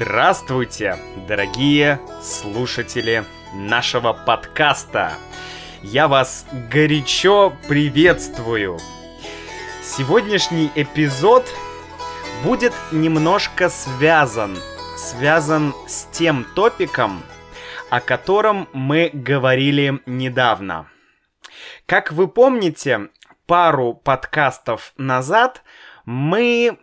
Здравствуйте, 0.00 0.96
дорогие 1.26 1.98
слушатели 2.22 3.24
нашего 3.52 4.12
подкаста. 4.12 5.14
Я 5.82 6.06
вас 6.06 6.46
горячо 6.70 7.52
приветствую. 7.66 8.78
Сегодняшний 9.82 10.70
эпизод 10.76 11.52
будет 12.44 12.72
немножко 12.92 13.68
связан, 13.68 14.56
связан 14.96 15.74
с 15.88 16.04
тем 16.12 16.46
топиком, 16.54 17.20
о 17.90 18.00
котором 18.00 18.68
мы 18.72 19.10
говорили 19.12 20.00
недавно. 20.06 20.86
Как 21.86 22.12
вы 22.12 22.28
помните, 22.28 23.08
пару 23.46 23.94
подкастов 23.94 24.92
назад 24.96 25.64
мы 26.04 26.78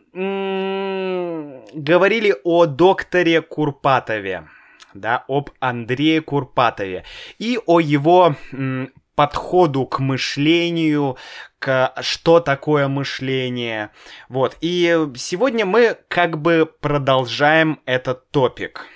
говорили 1.74 2.36
о 2.44 2.66
докторе 2.66 3.42
Курпатове, 3.42 4.48
да, 4.94 5.24
об 5.28 5.50
Андрее 5.60 6.22
Курпатове 6.22 7.04
и 7.40 7.60
о 7.66 7.80
его 7.80 8.36
м, 8.52 8.92
подходу 9.16 9.86
к 9.86 10.00
мышлению, 10.00 11.18
к 11.60 11.94
что 12.02 12.40
такое 12.40 12.88
мышление. 12.88 13.92
Вот. 14.30 14.58
И 14.62 15.08
сегодня 15.16 15.66
мы 15.66 15.98
как 16.08 16.42
бы 16.42 16.72
продолжаем 16.80 17.80
этот 17.86 18.30
топик. 18.32 18.88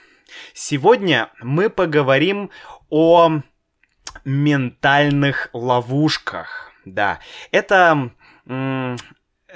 Сегодня 0.53 1.31
мы 1.41 1.69
поговорим 1.69 2.51
о 2.89 3.41
ментальных 4.25 5.49
ловушках. 5.53 6.71
Да, 6.85 7.19
это 7.51 8.11
м- 8.45 8.97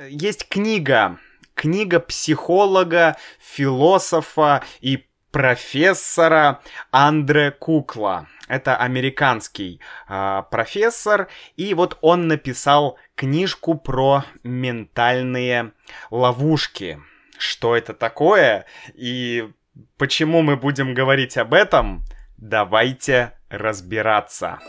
есть 0.09 0.47
книга 0.47 1.19
книга 1.55 1.99
психолога, 1.99 3.17
философа 3.39 4.63
и 4.81 5.05
профессора 5.31 6.61
Андре 6.91 7.51
Кукла. 7.51 8.27
Это 8.47 8.77
американский 8.77 9.81
э, 10.07 10.43
профессор, 10.51 11.27
и 11.55 11.73
вот 11.73 11.97
он 12.01 12.27
написал 12.27 12.99
книжку 13.15 13.75
про 13.75 14.25
ментальные 14.43 15.71
ловушки. 16.11 16.99
Что 17.37 17.75
это 17.75 17.93
такое 17.93 18.65
и 18.93 19.49
почему 19.97 20.43
мы 20.43 20.55
будем 20.55 20.93
говорить 20.93 21.35
об 21.37 21.53
этом? 21.53 22.03
Давайте 22.37 23.33
разбираться. 23.49 24.59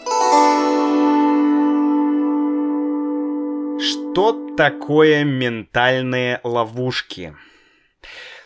Что 4.14 4.54
такое 4.56 5.24
ментальные 5.24 6.38
ловушки? 6.44 7.34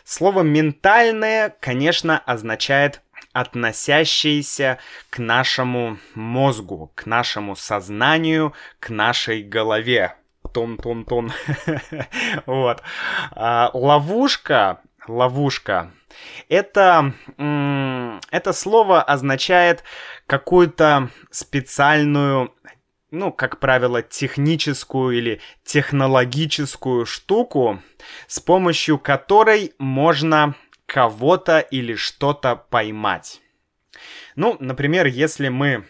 Слово 0.03 0.41
«ментальное», 0.41 1.55
конечно, 1.59 2.17
означает 2.17 3.03
относящиеся 3.33 4.79
к 5.11 5.19
нашему 5.19 5.99
мозгу, 6.15 6.91
к 6.95 7.05
нашему 7.05 7.55
сознанию, 7.55 8.55
к 8.79 8.89
нашей 8.89 9.43
голове. 9.43 10.15
Тон-тон-тон. 10.55 11.31
Вот. 12.47 12.81
А, 13.33 13.69
ловушка, 13.75 14.81
ловушка, 15.07 15.91
это, 16.47 17.13
это 17.37 18.53
слово 18.53 19.03
означает 19.03 19.83
какую-то 20.25 21.09
специальную 21.29 22.55
ну, 23.11 23.31
как 23.31 23.59
правило, 23.59 24.01
техническую 24.01 25.17
или 25.17 25.41
технологическую 25.63 27.05
штуку, 27.05 27.81
с 28.27 28.39
помощью 28.39 28.99
которой 28.99 29.73
можно 29.79 30.55
кого-то 30.85 31.59
или 31.59 31.95
что-то 31.95 32.55
поймать. 32.55 33.41
Ну, 34.35 34.57
например, 34.59 35.07
если 35.07 35.49
мы 35.49 35.85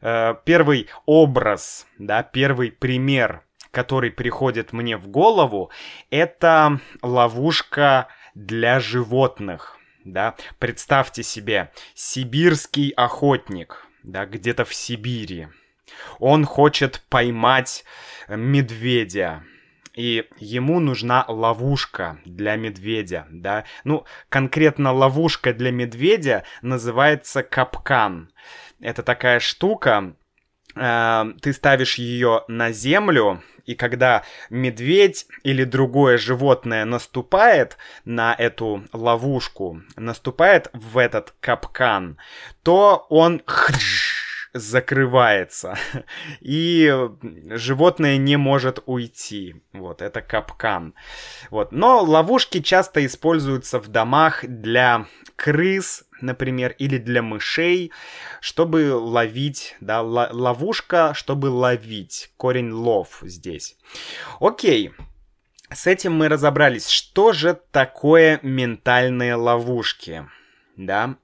э, 0.00 0.34
первый 0.44 0.88
образ, 1.06 1.86
да, 1.98 2.22
первый 2.22 2.72
пример, 2.72 3.44
который 3.70 4.10
приходит 4.10 4.72
мне 4.72 4.96
в 4.96 5.08
голову, 5.08 5.70
это 6.10 6.80
ловушка 7.02 8.08
для 8.34 8.80
животных. 8.80 9.78
Да, 10.04 10.34
представьте 10.58 11.22
себе 11.22 11.70
сибирский 11.94 12.90
охотник, 12.90 13.86
да, 14.02 14.26
где-то 14.26 14.64
в 14.64 14.74
Сибири 14.74 15.48
он 16.18 16.44
хочет 16.44 17.02
поймать 17.08 17.84
медведя. 18.28 19.42
И 19.94 20.26
ему 20.38 20.80
нужна 20.80 21.24
ловушка 21.28 22.18
для 22.24 22.56
медведя, 22.56 23.26
да. 23.30 23.64
Ну, 23.84 24.04
конкретно 24.30 24.92
ловушка 24.92 25.52
для 25.52 25.70
медведя 25.70 26.44
называется 26.62 27.42
капкан. 27.42 28.32
Это 28.80 29.02
такая 29.02 29.38
штука, 29.38 30.14
э, 30.74 31.24
ты 31.42 31.52
ставишь 31.52 31.96
ее 31.96 32.44
на 32.48 32.72
землю, 32.72 33.42
и 33.66 33.74
когда 33.74 34.24
медведь 34.50 35.26
или 35.44 35.64
другое 35.64 36.18
животное 36.18 36.84
наступает 36.84 37.76
на 38.04 38.34
эту 38.34 38.84
ловушку, 38.92 39.82
наступает 39.96 40.68
в 40.72 40.98
этот 40.98 41.34
капкан, 41.40 42.18
то 42.62 43.06
он 43.08 43.42
закрывается, 44.52 45.76
и 46.40 46.92
животное 47.50 48.16
не 48.16 48.36
может 48.36 48.82
уйти. 48.86 49.62
Вот, 49.72 50.02
это 50.02 50.20
капкан. 50.20 50.94
Вот. 51.50 51.72
Но 51.72 52.02
ловушки 52.02 52.60
часто 52.60 53.04
используются 53.04 53.78
в 53.80 53.88
домах 53.88 54.44
для 54.46 55.06
крыс, 55.36 56.04
например, 56.20 56.74
или 56.78 56.98
для 56.98 57.22
мышей, 57.22 57.92
чтобы 58.40 58.94
ловить, 58.94 59.76
да, 59.80 60.02
ловушка, 60.02 61.12
чтобы 61.14 61.46
ловить. 61.46 62.30
Корень 62.36 62.72
лов 62.72 63.18
здесь. 63.22 63.76
Окей. 64.40 64.92
С 65.70 65.86
этим 65.86 66.12
мы 66.12 66.28
разобрались. 66.28 66.88
Что 66.88 67.32
же 67.32 67.58
такое 67.70 68.38
ментальные 68.42 69.36
ловушки? 69.36 70.28
Да, 70.76 71.16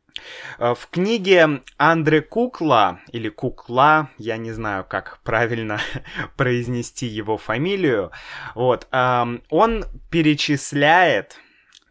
в 0.58 0.88
книге 0.90 1.62
Андре 1.76 2.20
Кукла, 2.20 3.00
или 3.12 3.28
Кукла, 3.28 4.10
я 4.18 4.36
не 4.36 4.52
знаю, 4.52 4.84
как 4.88 5.20
правильно 5.22 5.80
произнести 6.36 7.06
его 7.06 7.36
фамилию, 7.36 8.10
вот, 8.54 8.88
он 8.90 9.84
перечисляет, 10.10 11.38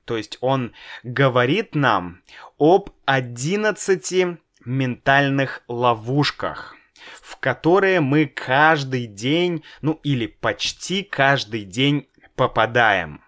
то 0.05 0.17
есть 0.17 0.37
он 0.41 0.73
говорит 1.03 1.75
нам 1.75 2.21
об 2.57 2.89
11 3.05 4.39
ментальных 4.65 5.63
ловушках, 5.67 6.75
в 7.21 7.37
которые 7.37 8.01
мы 8.01 8.25
каждый 8.25 9.07
день, 9.07 9.63
ну 9.81 9.99
или 10.03 10.27
почти 10.27 11.03
каждый 11.03 11.63
день 11.63 12.07
попадаем. 12.35 13.21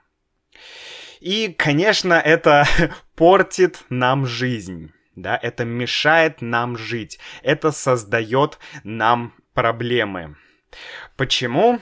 И, 1.20 1.54
конечно, 1.58 2.14
это 2.14 2.66
портит 3.20 3.84
нам 3.90 4.26
жизнь. 4.26 4.94
Да, 5.14 5.38
это 5.44 5.66
мешает 5.66 6.42
нам 6.42 6.78
жить. 6.78 7.20
Это 7.44 7.72
создает 7.72 8.60
нам 8.86 9.34
проблемы. 9.54 10.38
Почему? 11.18 11.82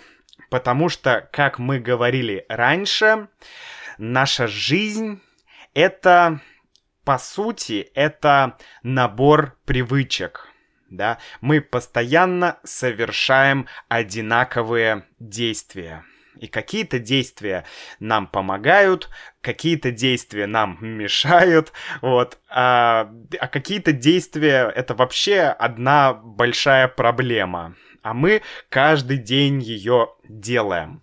Потому 0.49 0.89
что, 0.89 1.29
как 1.31 1.59
мы 1.59 1.79
говорили 1.79 2.43
раньше, 2.49 3.27
наша 3.99 4.47
жизнь 4.47 5.21
это, 5.75 6.41
по 7.03 7.19
сути, 7.19 7.91
это 7.93 8.57
набор 8.81 9.59
привычек. 9.65 10.47
Да? 10.89 11.19
Мы 11.39 11.61
постоянно 11.61 12.57
совершаем 12.63 13.67
одинаковые 13.89 15.05
действия. 15.19 16.03
И 16.39 16.47
какие-то 16.47 16.99
действия 16.99 17.65
нам 17.99 18.27
помогают, 18.27 19.09
какие-то 19.41 19.91
действия 19.91 20.47
нам 20.47 20.77
мешают, 20.81 21.71
вот, 22.01 22.39
а, 22.49 23.11
а 23.39 23.47
какие-то 23.47 23.91
действия 23.91 24.71
это 24.75 24.93
вообще 24.93 25.41
одна 25.41 26.13
большая 26.13 26.87
проблема, 26.87 27.75
а 28.01 28.13
мы 28.13 28.41
каждый 28.69 29.17
день 29.17 29.61
ее 29.61 30.09
делаем. 30.27 31.01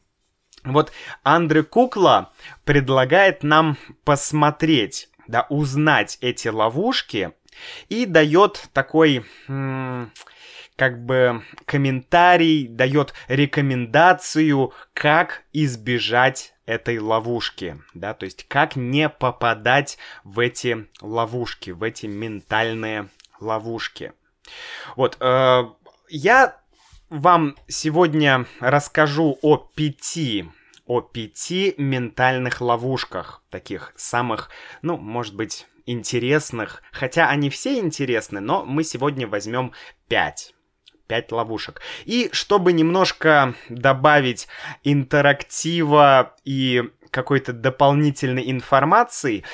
Вот 0.65 0.93
Андре 1.23 1.63
Кукла 1.63 2.33
предлагает 2.65 3.43
нам 3.43 3.77
посмотреть, 4.05 5.11
да, 5.29 5.47
узнать 5.51 6.17
эти 6.21 6.49
ловушки 6.49 7.33
и 7.89 8.07
дает 8.07 8.69
такой... 8.73 9.25
М- 9.49 10.11
как 10.77 11.05
бы 11.05 11.43
комментарий, 11.65 12.67
дает 12.67 13.15
рекомендацию, 13.29 14.73
как 14.93 15.43
избежать 15.53 16.55
этой 16.67 16.99
ловушки, 16.99 17.81
да, 17.93 18.15
то 18.15 18.25
есть 18.25 18.47
как 18.49 18.77
не 18.77 19.09
попадать 19.09 19.99
в 20.25 20.39
эти 20.39 20.89
ловушки, 21.01 21.71
в 21.71 21.83
эти 21.83 22.07
ментальные 22.07 23.09
ловушки. 23.41 24.13
Вот, 24.97 25.17
э, 25.21 25.65
я 26.09 26.61
вам 27.11 27.57
сегодня 27.69 28.47
расскажу 28.61 29.39
о 29.43 29.57
пяти 29.57 30.47
о 30.87 31.01
пяти 31.01 31.75
ментальных 31.79 32.61
ловушках, 32.61 33.43
таких 33.51 33.93
самых, 33.97 34.51
ну, 34.83 34.99
может 34.99 35.35
быть, 35.35 35.67
интересных, 35.87 36.83
хотя 36.93 37.29
они 37.29 37.51
все 37.51 37.79
интересны, 37.79 38.41
но 38.41 38.65
мы 38.65 38.85
сегодня 38.85 39.27
возьмем 39.27 39.73
5. 40.09 40.54
5 41.15 41.33
ловушек. 41.33 41.81
И 42.05 42.29
чтобы 42.33 42.73
немножко 42.73 43.55
добавить 43.69 44.49
интерактива 44.83 46.35
и 46.45 46.83
какой-то 47.11 47.53
дополнительной 47.53 48.51
информации, 48.51 49.45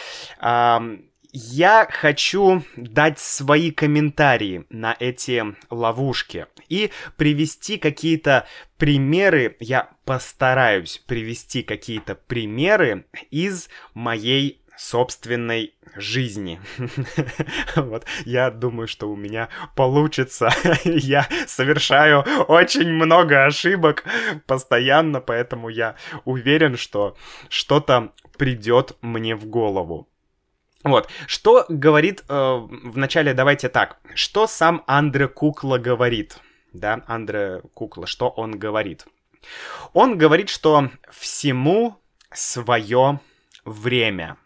я 1.33 1.87
хочу 1.91 2.65
дать 2.77 3.19
свои 3.19 3.71
комментарии 3.71 4.65
на 4.71 4.97
эти 4.99 5.45
ловушки 5.71 6.47
и 6.69 6.91
привести 7.17 7.77
какие-то 7.77 8.47
примеры, 8.79 9.57
я 9.61 9.91
постараюсь 10.05 10.99
привести 11.07 11.62
какие-то 11.62 12.15
примеры 12.15 13.05
из 13.31 13.69
моей 13.95 14.60
собственной 14.81 15.75
жизни. 15.94 16.59
вот, 17.77 18.06
я 18.25 18.50
думаю, 18.50 18.88
что 18.88 19.11
у 19.11 19.17
меня 19.17 19.50
получится. 19.77 20.49
я 20.85 21.29
совершаю 21.47 22.25
очень 22.49 22.88
много 22.91 23.44
ошибок 23.44 24.05
постоянно, 24.47 25.21
поэтому 25.21 25.69
я 25.69 25.97
уверен, 26.25 26.79
что 26.79 27.15
что-то 27.50 28.12
придет 28.38 28.97
мне 29.03 29.37
в 29.37 29.44
голову. 29.47 30.09
Вот, 30.83 31.11
что 31.26 31.67
говорит 31.69 32.25
э, 32.26 32.61
вначале, 32.85 33.35
давайте 33.35 33.69
так, 33.69 33.99
что 34.15 34.47
сам 34.47 34.83
Андре 34.87 35.29
Кукла 35.29 35.76
говорит, 35.76 36.38
да, 36.73 37.03
Андре 37.06 37.61
Кукла, 37.75 38.06
что 38.06 38.31
он 38.31 38.59
говорит? 38.59 39.05
Он 39.93 40.17
говорит, 40.17 40.49
что 40.49 40.88
всему 41.11 41.97
свое 42.33 43.21
время. 43.67 44.38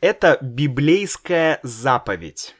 Это 0.00 0.38
библейская 0.40 1.60
заповедь, 1.62 2.54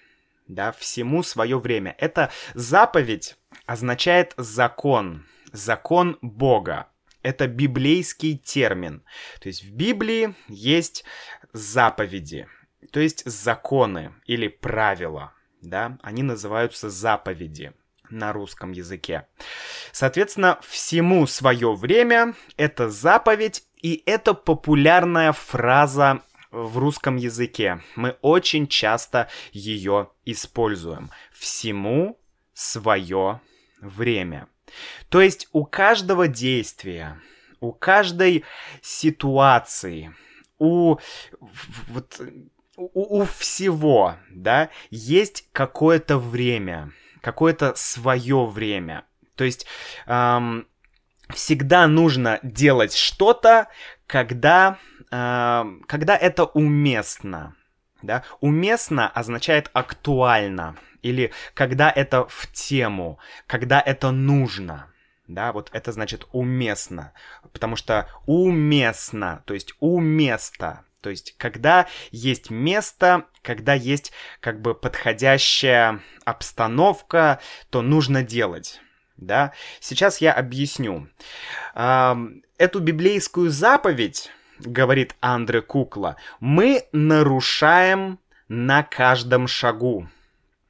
да, 0.47 0.73
всему 0.73 1.23
свое 1.23 1.59
время. 1.59 1.95
Это 1.99 2.31
заповедь 2.55 3.37
означает 3.67 4.35
закон, 4.37 5.27
закон 5.53 6.19
Бога. 6.23 6.89
Это 7.23 7.47
библейский 7.47 8.39
термин. 8.39 9.05
То 9.41 9.49
есть 9.49 9.65
в 9.65 9.73
Библии 9.73 10.35
есть 10.49 11.05
заповеди, 11.53 12.47
то 12.93 13.01
есть 13.01 13.25
законы 13.27 14.15
или 14.25 14.49
правила, 14.49 15.33
да, 15.61 15.99
они 16.03 16.23
называются 16.23 16.91
заповеди 16.91 17.73
на 18.11 18.33
русском 18.33 18.73
языке. 18.73 19.27
Соответственно, 19.93 20.59
всему 20.63 21.27
свое 21.27 21.75
время 21.75 22.35
это 22.57 22.89
заповедь, 22.89 23.65
и 23.83 24.03
это 24.07 24.35
популярная 24.35 25.33
фраза 25.33 26.23
в 26.51 26.79
русском 26.79 27.17
языке. 27.17 27.83
Мы 27.97 28.17
очень 28.23 28.67
часто 28.69 29.29
ее 29.53 30.11
используем. 30.25 31.11
Всему 31.33 32.19
свое 32.55 33.41
время. 33.81 34.49
То 35.09 35.21
есть 35.21 35.49
у 35.53 35.65
каждого 35.65 36.29
действия, 36.29 37.21
у 37.61 37.73
каждой 37.73 38.45
ситуации, 38.83 40.15
у, 40.59 40.97
вот, 41.89 42.21
у, 42.77 43.21
у 43.21 43.25
всего, 43.25 44.17
да, 44.31 44.71
есть 44.91 45.49
какое-то 45.53 46.19
время, 46.19 46.93
какое-то 47.21 47.75
свое 47.77 48.47
время. 48.47 49.05
То 49.37 49.45
есть 49.45 49.67
эм, 50.07 50.67
всегда 51.31 51.87
нужно 51.87 52.41
делать 52.43 52.95
что-то, 52.95 53.69
когда, 54.07 54.79
когда 55.11 56.17
это 56.17 56.45
уместно. 56.45 57.55
Да? 58.03 58.23
Уместно 58.41 59.09
означает 59.09 59.71
актуально 59.73 60.77
или 61.03 61.33
когда 61.55 61.91
это 61.91 62.27
в 62.29 62.47
тему, 62.53 63.19
когда 63.47 63.81
это 63.81 64.11
нужно 64.11 64.93
да, 65.29 65.53
вот 65.53 65.69
это 65.73 65.93
значит 65.93 66.27
уместно, 66.33 67.13
потому 67.53 67.77
что 67.77 68.09
уместно, 68.27 69.43
то 69.47 69.55
есть 69.55 69.75
уместо, 69.79 70.85
то 71.03 71.11
есть 71.11 71.37
когда 71.37 71.87
есть 72.11 72.51
место, 72.51 73.27
когда 73.43 73.75
есть 73.75 74.13
как 74.41 74.61
бы 74.61 74.75
подходящая 74.75 76.01
обстановка, 76.25 77.41
то 77.71 77.83
нужно 77.83 78.23
делать. 78.23 78.81
Да? 79.17 79.53
Сейчас 79.81 80.21
я 80.21 80.33
объясню. 80.33 81.09
Эту 81.75 82.81
библейскую 82.81 83.51
заповедь, 83.51 84.31
говорит 84.61 85.17
Андре 85.21 85.63
Кукла, 85.63 86.17
мы 86.41 86.85
нарушаем 86.93 88.19
на 88.49 88.83
каждом 88.83 89.47
шагу. 89.49 90.09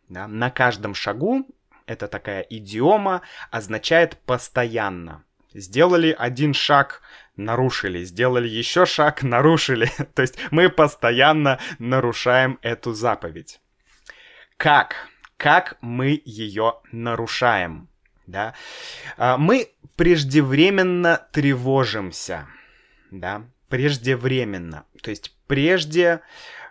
Да? 0.09 0.27
На 0.27 0.51
каждом 0.51 0.95
шагу 0.95 1.47
это 1.89 2.07
такая 2.07 2.43
идиома, 2.43 3.23
означает 3.51 4.19
постоянно. 4.27 5.25
Сделали 5.55 6.15
один 6.17 6.53
шаг, 6.53 7.01
нарушили, 7.37 8.05
сделали 8.05 8.47
еще 8.47 8.85
шаг, 8.85 9.23
нарушили. 9.23 9.91
То 10.15 10.23
есть 10.23 10.39
мы 10.51 10.69
постоянно 10.69 11.59
нарушаем 11.79 12.59
эту 12.63 12.93
заповедь. 12.93 13.61
Как? 14.59 15.09
Как 15.39 15.79
мы 15.81 16.21
ее 16.25 16.75
нарушаем? 16.93 17.89
Да? 18.27 18.55
А, 19.17 19.39
мы 19.39 19.71
преждевременно 19.97 21.27
тревожимся. 21.33 22.49
Да? 23.11 23.45
Преждевременно. 23.69 24.85
То 25.03 25.11
есть 25.11 25.37
прежде, 25.47 26.21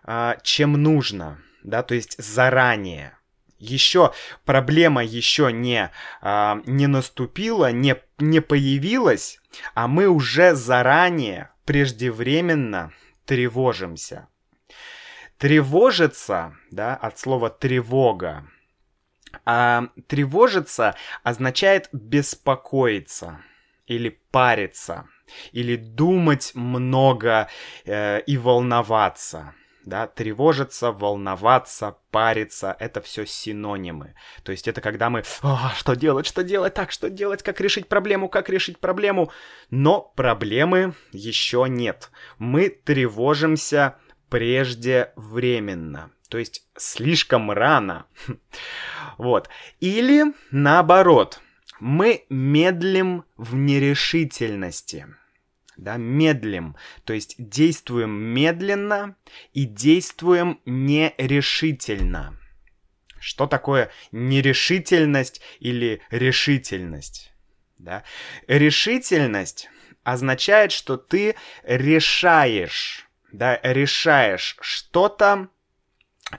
а, 0.04 0.38
чем 0.44 0.74
нужно. 0.74 1.40
Да? 1.64 1.84
То 1.84 1.96
есть 1.96 2.22
заранее 2.22 3.18
еще 3.60 4.14
проблема 4.46 5.04
еще 5.04 5.52
не, 5.52 5.92
а, 6.22 6.62
не 6.66 6.88
наступила, 6.88 7.72
не, 7.72 7.96
не 8.20 8.40
появилась, 8.40 9.40
а 9.74 9.88
мы 9.88 10.08
уже 10.08 10.56
заранее, 10.56 11.50
преждевременно 11.66 12.94
тревожимся. 13.26 14.28
Тревожиться, 15.38 16.56
да, 16.72 16.96
от 16.96 17.20
слова 17.20 17.50
тревога. 17.50 18.48
А 19.46 19.88
тревожиться 20.08 20.96
означает 21.24 21.90
беспокоиться 21.92 23.42
или 23.86 24.20
париться, 24.32 25.08
или 25.52 25.76
думать 25.76 26.52
много 26.54 27.50
э, 27.86 28.22
и 28.22 28.38
волноваться 28.38 29.54
да, 29.88 30.06
тревожиться, 30.06 30.92
волноваться, 30.92 31.98
париться, 32.12 32.76
это 32.80 33.02
все 33.02 33.26
синонимы. 33.26 34.16
То 34.44 34.52
есть 34.52 34.68
это 34.68 34.82
когда 34.82 35.10
мы, 35.10 35.24
а, 35.42 35.74
что 35.76 35.96
делать, 35.96 36.26
что 36.26 36.44
делать, 36.44 36.74
так, 36.74 36.92
что 36.92 37.10
делать, 37.10 37.42
как 37.42 37.62
решить 37.62 37.88
проблему, 37.88 38.28
как 38.28 38.50
решить 38.50 38.80
проблему, 38.80 39.32
но 39.70 40.02
проблемы 40.02 40.94
еще 41.14 41.66
нет. 41.70 42.12
Мы 42.38 42.70
тревожимся 42.70 43.96
преждевременно, 44.30 46.12
то 46.30 46.38
есть 46.38 46.68
слишком 46.78 47.50
рано. 47.52 48.06
Вот. 49.18 49.50
Или 49.80 50.26
наоборот, 50.52 51.40
мы 51.80 52.26
медлим 52.30 53.26
в 53.36 53.56
нерешительности 53.56 55.08
да, 55.78 55.98
медлим, 55.98 56.76
то 57.06 57.14
есть 57.14 57.36
действуем 57.38 58.12
медленно 58.12 59.16
и 59.54 59.66
действуем 59.66 60.60
нерешительно. 60.66 62.38
Что 63.20 63.48
такое 63.48 63.92
нерешительность 64.12 65.42
или 65.60 66.02
решительность? 66.12 67.32
Да? 67.78 68.04
Решительность 68.48 69.70
означает, 70.04 70.72
что 70.72 70.98
ты 70.98 71.36
решаешь, 71.64 73.08
да, 73.32 73.60
решаешь 73.64 74.58
что-то, 74.62 75.50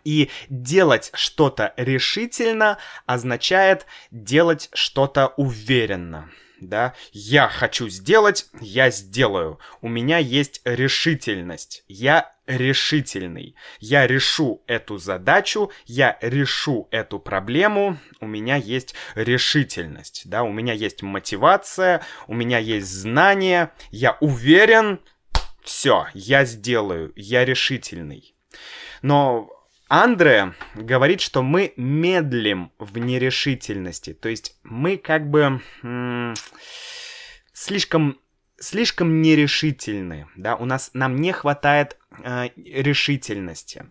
и 0.05 0.31
делать 0.49 1.11
что-то 1.15 1.73
решительно 1.77 2.79
означает 3.07 3.87
делать 4.11 4.69
что-то 4.73 5.29
уверенно 5.37 6.31
да, 6.61 6.95
я 7.13 7.49
хочу 7.49 7.89
сделать, 7.89 8.47
я 8.61 8.91
сделаю. 8.91 9.59
У 9.81 9.89
меня 9.89 10.19
есть 10.19 10.61
решительность. 10.65 11.85
Я 11.89 12.33
решительный. 12.47 13.55
Я 13.79 14.07
решу 14.07 14.63
эту 14.67 14.99
задачу, 14.99 15.71
я 15.87 16.19
решу 16.21 16.89
эту 16.91 17.19
проблему, 17.19 17.99
у 18.21 18.27
меня 18.27 18.57
есть 18.57 18.95
решительность, 19.15 20.23
да, 20.25 20.43
у 20.43 20.51
меня 20.51 20.73
есть 20.73 21.03
мотивация, 21.03 22.03
у 22.27 22.35
меня 22.35 22.59
есть 22.59 22.89
знания, 22.89 23.71
я 23.91 24.17
уверен, 24.21 25.01
все, 25.63 26.07
я 26.15 26.47
сделаю, 26.47 27.13
я 27.17 27.45
решительный. 27.45 28.35
Но 29.03 29.51
Андре 29.89 30.55
говорит, 30.75 31.21
что 31.21 31.43
мы 31.43 31.73
медлим 31.77 32.73
в 32.79 32.99
нерешительности. 32.99 34.13
То 34.13 34.29
есть 34.29 34.57
мы 34.63 34.97
как 34.97 35.31
бы 35.31 35.61
слишком 37.53 38.19
слишком 38.61 39.23
нерешительны, 39.23 40.27
да, 40.37 40.57
у 40.57 40.65
нас 40.65 40.91
нам 40.93 41.17
не 41.17 41.33
хватает 41.33 41.97
э, 42.25 42.49
решительности. 42.57 43.87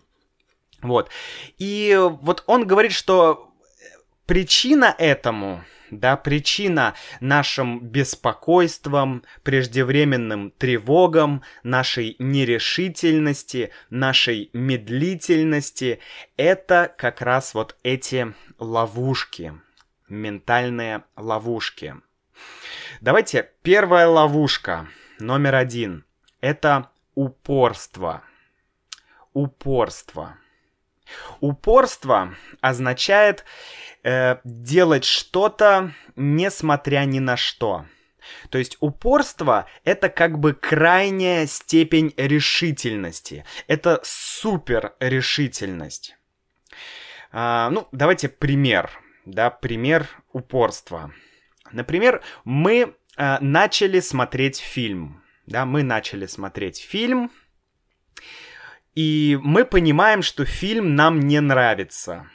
Вот. 0.82 1.10
И 1.56 1.98
вот 1.98 2.44
он 2.46 2.66
говорит, 2.66 2.92
что 2.92 3.47
причина 4.28 4.94
этому 4.98 5.64
да, 5.90 6.18
причина 6.18 6.94
нашим 7.20 7.80
беспокойствам, 7.80 9.24
преждевременным 9.42 10.50
тревогам, 10.50 11.42
нашей 11.62 12.14
нерешительности, 12.18 13.70
нашей 13.88 14.50
медлительности, 14.52 16.00
это 16.36 16.94
как 16.98 17.22
раз 17.22 17.54
вот 17.54 17.74
эти 17.82 18.34
ловушки, 18.58 19.58
ментальные 20.10 21.04
ловушки. 21.16 21.94
Давайте, 23.00 23.50
первая 23.62 24.08
ловушка, 24.08 24.88
номер 25.18 25.54
один, 25.54 26.04
это 26.42 26.90
упорство. 27.14 28.22
Упорство. 29.32 30.36
Упорство 31.40 32.34
означает 32.60 33.44
э, 34.02 34.36
делать 34.44 35.04
что-то, 35.04 35.92
несмотря 36.16 37.04
ни 37.04 37.18
на 37.18 37.36
что. 37.36 37.86
То 38.50 38.58
есть 38.58 38.76
упорство— 38.80 39.66
это 39.84 40.08
как 40.08 40.38
бы 40.38 40.52
крайняя 40.52 41.46
степень 41.46 42.12
решительности. 42.16 43.44
Это 43.66 44.00
супер 44.02 44.92
решительность. 45.00 46.16
А, 47.30 47.70
ну, 47.70 47.88
давайте 47.92 48.28
пример. 48.28 48.90
Да, 49.24 49.50
пример 49.50 50.08
упорства. 50.32 51.12
Например, 51.70 52.22
мы 52.44 52.94
а, 53.16 53.38
начали 53.40 54.00
смотреть 54.00 54.58
фильм. 54.58 55.22
Да, 55.46 55.64
мы 55.64 55.82
начали 55.82 56.26
смотреть 56.26 56.80
фильм, 56.80 57.30
и 58.94 59.38
мы 59.42 59.64
понимаем, 59.64 60.22
что 60.22 60.44
фильм 60.44 60.94
нам 60.94 61.20
не 61.20 61.40
нравится 61.40 62.28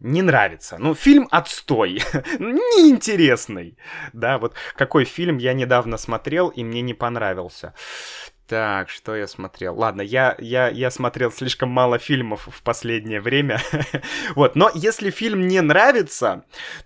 не 0.00 0.22
нравится. 0.22 0.78
Ну, 0.78 0.94
фильм 0.94 1.28
отстой, 1.30 2.02
неинтересный. 2.38 3.78
Да, 4.12 4.38
вот 4.38 4.54
какой 4.74 5.04
фильм 5.04 5.36
я 5.38 5.52
недавно 5.52 5.98
смотрел 5.98 6.48
и 6.48 6.64
мне 6.64 6.80
не 6.80 6.94
понравился. 6.94 7.74
Так, 8.48 8.88
что 8.88 9.14
я 9.14 9.28
смотрел? 9.28 9.76
Ладно, 9.76 10.02
я, 10.02 10.34
я, 10.40 10.68
я 10.68 10.90
смотрел 10.90 11.30
слишком 11.30 11.68
мало 11.68 11.98
фильмов 11.98 12.48
в 12.50 12.62
последнее 12.62 13.20
время. 13.20 13.60
вот, 14.34 14.56
но 14.56 14.70
если 14.74 15.10
фильм 15.10 15.46
не 15.46 15.60
нравится, 15.60 16.44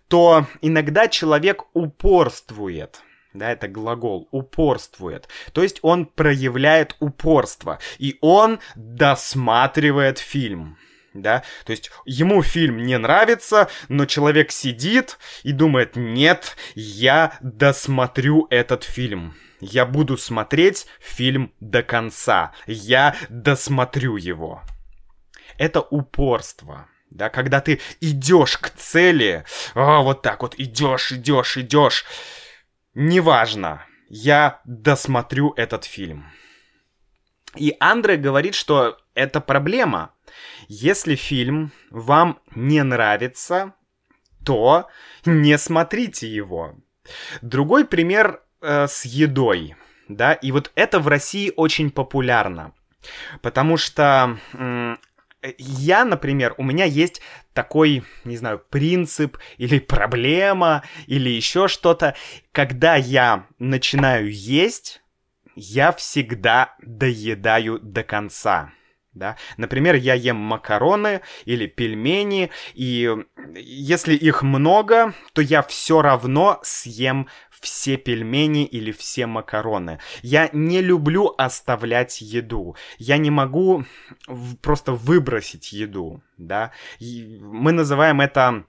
то 0.08 0.46
иногда 0.60 1.08
человек 1.08 1.62
упорствует. 1.72 3.00
Да, 3.34 3.50
это 3.50 3.66
глагол 3.66 4.28
упорствует. 4.30 5.28
То 5.52 5.62
есть 5.62 5.80
он 5.82 6.06
проявляет 6.06 6.96
упорство. 7.00 7.80
И 7.98 8.16
он 8.20 8.60
досматривает 8.76 10.18
фильм 10.18 10.78
да, 11.14 11.44
то 11.64 11.70
есть 11.70 11.90
ему 12.04 12.42
фильм 12.42 12.82
не 12.82 12.98
нравится, 12.98 13.68
но 13.88 14.04
человек 14.04 14.50
сидит 14.50 15.18
и 15.44 15.52
думает, 15.52 15.94
нет, 15.94 16.56
я 16.74 17.38
досмотрю 17.40 18.48
этот 18.50 18.82
фильм. 18.82 19.36
Я 19.60 19.86
буду 19.86 20.18
смотреть 20.18 20.86
фильм 21.00 21.52
до 21.60 21.82
конца. 21.82 22.52
Я 22.66 23.14
досмотрю 23.28 24.16
его. 24.16 24.60
Это 25.56 25.80
упорство. 25.80 26.88
Да, 27.10 27.30
когда 27.30 27.60
ты 27.60 27.80
идешь 28.00 28.58
к 28.58 28.70
цели, 28.70 29.44
а, 29.74 30.00
вот 30.00 30.22
так 30.22 30.42
вот 30.42 30.56
идешь, 30.58 31.12
идешь, 31.12 31.56
идешь. 31.56 32.04
Неважно, 32.94 33.84
я 34.08 34.60
досмотрю 34.64 35.52
этот 35.56 35.84
фильм. 35.84 36.30
И 37.56 37.76
Андре 37.80 38.16
говорит, 38.16 38.54
что 38.54 38.98
это 39.14 39.40
проблема, 39.40 40.12
если 40.68 41.14
фильм 41.14 41.72
вам 41.90 42.40
не 42.54 42.82
нравится, 42.82 43.74
то 44.44 44.88
не 45.24 45.56
смотрите 45.58 46.28
его. 46.28 46.74
Другой 47.42 47.84
пример 47.84 48.42
э, 48.60 48.86
с 48.86 49.04
едой, 49.04 49.76
да, 50.08 50.32
и 50.32 50.52
вот 50.52 50.72
это 50.74 51.00
в 51.00 51.08
России 51.08 51.52
очень 51.56 51.90
популярно, 51.90 52.72
потому 53.42 53.76
что 53.76 54.38
я, 55.58 56.04
например, 56.04 56.54
у 56.58 56.62
меня 56.62 56.84
есть 56.84 57.20
такой, 57.52 58.04
не 58.24 58.36
знаю, 58.36 58.62
принцип 58.70 59.38
или 59.58 59.78
проблема 59.78 60.82
или 61.06 61.28
еще 61.28 61.68
что-то, 61.68 62.14
когда 62.52 62.96
я 62.96 63.46
начинаю 63.58 64.32
есть, 64.32 65.02
я 65.54 65.92
всегда 65.92 66.74
доедаю 66.80 67.78
до 67.78 68.02
конца 68.02 68.72
да. 69.14 69.36
Например, 69.56 69.94
я 69.94 70.14
ем 70.14 70.36
макароны 70.36 71.20
или 71.44 71.66
пельмени, 71.66 72.50
и 72.74 73.16
если 73.54 74.14
их 74.14 74.42
много, 74.42 75.14
то 75.32 75.40
я 75.40 75.62
все 75.62 76.02
равно 76.02 76.60
съем 76.62 77.28
все 77.50 77.96
пельмени 77.96 78.66
или 78.66 78.92
все 78.92 79.26
макароны. 79.26 79.98
Я 80.22 80.50
не 80.52 80.82
люблю 80.82 81.34
оставлять 81.38 82.20
еду. 82.20 82.76
Я 82.98 83.16
не 83.16 83.30
могу 83.30 83.84
просто 84.60 84.92
выбросить 84.92 85.72
еду, 85.72 86.22
да. 86.36 86.72
И 86.98 87.38
мы 87.40 87.72
называем 87.72 88.20
это... 88.20 88.64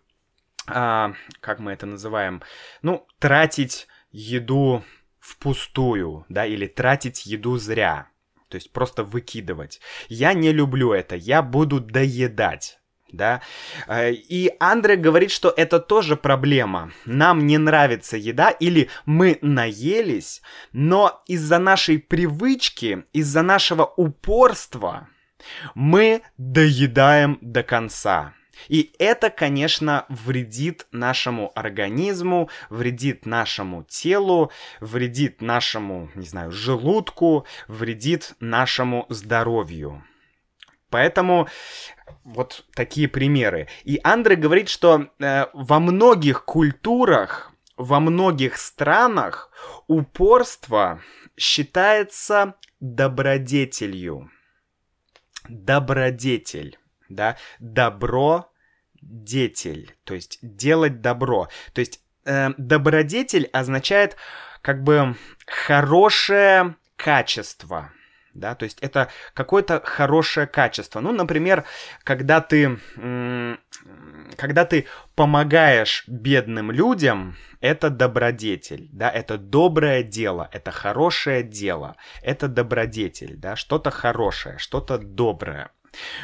А, 0.67 1.13
как 1.41 1.59
мы 1.59 1.73
это 1.73 1.85
называем? 1.85 2.41
Ну, 2.81 3.05
тратить 3.19 3.87
еду 4.11 4.83
впустую, 5.19 6.25
да, 6.29 6.45
или 6.45 6.65
тратить 6.65 7.25
еду 7.25 7.57
зря 7.57 8.09
то 8.49 8.55
есть 8.55 8.71
просто 8.71 9.03
выкидывать. 9.03 9.79
Я 10.09 10.33
не 10.33 10.51
люблю 10.51 10.91
это, 10.91 11.15
я 11.15 11.41
буду 11.41 11.79
доедать 11.79 12.79
да. 13.15 13.41
Э, 13.87 14.11
и 14.11 14.51
Андре 14.59 14.95
говорит, 14.95 15.31
что 15.31 15.53
это 15.55 15.79
тоже 15.79 16.15
проблема. 16.15 16.91
Нам 17.05 17.47
не 17.47 17.57
нравится 17.57 18.17
еда 18.17 18.49
или 18.49 18.89
мы 19.05 19.39
наелись, 19.41 20.41
но 20.73 21.21
из-за 21.27 21.59
нашей 21.59 21.99
привычки, 21.99 23.05
из-за 23.13 23.41
нашего 23.41 23.85
упорства 23.85 25.07
мы 25.73 26.21
доедаем 26.37 27.37
до 27.41 27.63
конца. 27.63 28.33
И 28.67 28.93
это, 28.99 29.29
конечно, 29.29 30.05
вредит 30.09 30.87
нашему 30.91 31.51
организму, 31.55 32.49
вредит 32.69 33.25
нашему 33.25 33.83
телу, 33.83 34.51
вредит 34.79 35.41
нашему, 35.41 36.09
не 36.15 36.25
знаю, 36.25 36.51
желудку, 36.51 37.45
вредит 37.67 38.35
нашему 38.39 39.05
здоровью. 39.09 40.03
Поэтому 40.89 41.47
вот 42.23 42.65
такие 42.73 43.07
примеры. 43.07 43.67
И 43.83 43.99
Андре 44.03 44.35
говорит, 44.35 44.69
что 44.69 45.09
э, 45.19 45.45
во 45.53 45.79
многих 45.79 46.45
культурах, 46.45 47.51
во 47.75 47.99
многих 47.99 48.57
странах 48.57 49.51
упорство 49.87 51.01
считается 51.37 52.55
добродетелью. 52.79 54.31
Добродетель 55.49 56.79
да, 57.09 57.37
добро 57.59 58.51
детель, 59.01 59.95
то 60.03 60.13
есть 60.13 60.39
делать 60.41 61.01
добро. 61.01 61.49
То 61.73 61.79
есть 61.79 62.01
э, 62.25 62.49
добродетель 62.57 63.49
означает 63.53 64.17
как 64.61 64.83
бы 64.83 65.15
хорошее 65.45 66.75
качество, 66.95 67.91
да, 68.35 68.53
то 68.53 68.65
есть 68.65 68.79
это 68.81 69.09
какое-то 69.33 69.81
хорошее 69.83 70.45
качество. 70.45 70.99
Ну, 70.99 71.11
например, 71.11 71.65
когда 72.03 72.41
ты, 72.41 72.79
когда 74.35 74.65
ты 74.65 74.87
помогаешь 75.15 76.03
бедным 76.07 76.69
людям, 76.71 77.35
это 77.61 77.89
добродетель, 77.89 78.89
да, 78.91 79.09
это 79.09 79.37
доброе 79.37 80.03
дело, 80.03 80.49
это 80.51 80.71
хорошее 80.71 81.43
дело, 81.43 81.95
это 82.21 82.47
добродетель, 82.47 83.37
да, 83.37 83.55
что-то 83.55 83.89
хорошее, 83.89 84.57
что-то 84.57 84.97
доброе. 84.97 85.71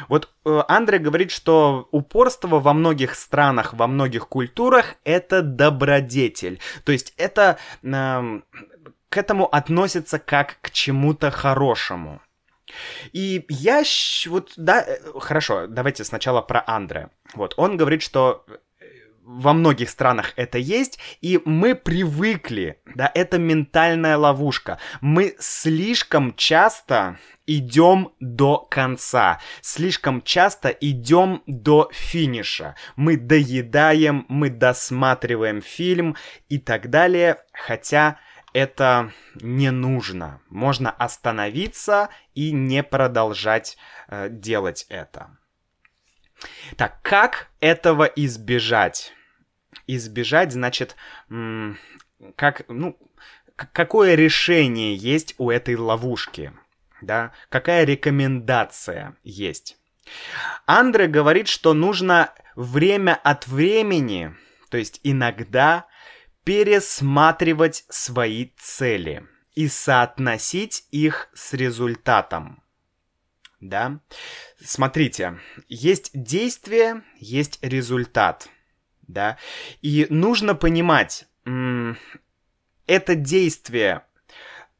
Вот 0.08 0.28
э, 0.44 0.62
Андре 0.68 0.98
говорит, 0.98 1.30
что 1.30 1.88
упорство 1.90 2.60
во 2.60 2.72
многих 2.72 3.14
странах, 3.14 3.74
во 3.74 3.86
многих 3.86 4.28
культурах 4.28 4.94
это 5.04 5.42
добродетель. 5.42 6.60
То 6.84 6.92
есть 6.92 7.14
это 7.16 7.58
э, 7.82 8.40
к 9.08 9.16
этому 9.16 9.46
относится 9.46 10.18
как 10.18 10.58
к 10.60 10.70
чему-то 10.70 11.30
хорошему. 11.30 12.20
И 13.12 13.44
я 13.48 13.82
вот, 14.26 14.52
да, 14.56 14.82
э, 14.82 14.98
хорошо, 15.20 15.66
давайте 15.66 16.04
сначала 16.04 16.40
про 16.40 16.62
Андре. 16.66 17.10
Вот, 17.34 17.54
он 17.56 17.76
говорит, 17.76 18.02
что 18.02 18.44
во 19.24 19.52
многих 19.52 19.88
странах 19.90 20.32
это 20.36 20.58
есть, 20.58 20.98
и 21.20 21.40
мы 21.44 21.74
привыкли, 21.74 22.80
да, 22.94 23.10
это 23.14 23.38
ментальная 23.38 24.16
ловушка. 24.16 24.78
Мы 25.00 25.36
слишком 25.38 26.34
часто 26.34 27.18
идем 27.46 28.12
до 28.20 28.58
конца, 28.58 29.40
слишком 29.60 30.22
часто 30.22 30.68
идем 30.68 31.42
до 31.46 31.88
финиша. 31.92 32.74
Мы 32.96 33.16
доедаем, 33.16 34.26
мы 34.28 34.50
досматриваем 34.50 35.62
фильм 35.62 36.16
и 36.48 36.58
так 36.58 36.90
далее, 36.90 37.38
хотя 37.52 38.18
это 38.52 39.12
не 39.40 39.70
нужно. 39.70 40.40
Можно 40.48 40.90
остановиться 40.90 42.10
и 42.34 42.52
не 42.52 42.82
продолжать 42.82 43.78
э, 44.08 44.28
делать 44.30 44.86
это. 44.88 45.38
Так, 46.76 47.00
как 47.02 47.50
этого 47.60 48.04
избежать? 48.04 49.12
Избежать, 49.86 50.52
значит, 50.52 50.96
как, 52.36 52.68
ну, 52.68 52.98
какое 53.54 54.14
решение 54.14 54.94
есть 54.94 55.34
у 55.38 55.50
этой 55.50 55.76
ловушки? 55.76 56.52
Да? 57.00 57.32
Какая 57.48 57.84
рекомендация 57.84 59.16
есть? 59.22 59.76
Андре 60.66 61.06
говорит, 61.06 61.48
что 61.48 61.74
нужно 61.74 62.32
время 62.54 63.18
от 63.22 63.46
времени, 63.46 64.34
то 64.68 64.76
есть 64.76 65.00
иногда 65.02 65.86
пересматривать 66.44 67.84
свои 67.88 68.50
цели 68.56 69.26
и 69.54 69.68
соотносить 69.68 70.84
их 70.90 71.28
с 71.34 71.52
результатом. 71.52 72.61
Да? 73.62 74.00
Смотрите, 74.60 75.38
есть 75.68 76.10
действие, 76.14 77.02
есть 77.18 77.60
результат. 77.62 78.48
Да? 79.06 79.38
И 79.82 80.08
нужно 80.10 80.56
понимать, 80.56 81.26
это 81.44 83.14
действие 83.14 84.02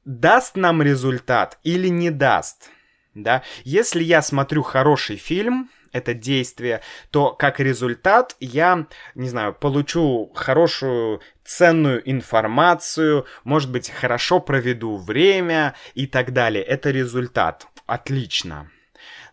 даст 0.05 0.57
нам 0.57 0.83
результат 0.83 1.61
или 1.63 1.87
не 1.87 2.11
даст. 2.11 2.71
Да? 3.15 3.45
Если 3.63 4.03
я 4.03 4.21
смотрю 4.21 4.63
хороший 4.63 5.17
фильм, 5.17 5.71
это 5.93 6.13
действие, 6.13 6.81
то 7.13 7.33
как 7.35 7.61
результат 7.61 8.35
я, 8.41 8.89
не 9.15 9.29
знаю, 9.29 9.55
получу 9.55 10.33
хорошую 10.35 11.21
ценную 11.45 12.11
информацию, 12.11 13.27
может 13.45 13.71
быть, 13.71 13.91
хорошо 13.91 14.41
проведу 14.41 14.97
время 14.97 15.77
и 15.95 16.09
так 16.09 16.33
далее. 16.33 16.65
Это 16.65 16.91
результат. 16.91 17.69
Отлично. 17.93 18.71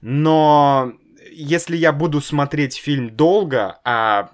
Но 0.02 0.92
если 1.32 1.78
я 1.78 1.94
буду 1.94 2.20
смотреть 2.20 2.76
фильм 2.76 3.16
долго, 3.16 3.80
а 3.86 4.32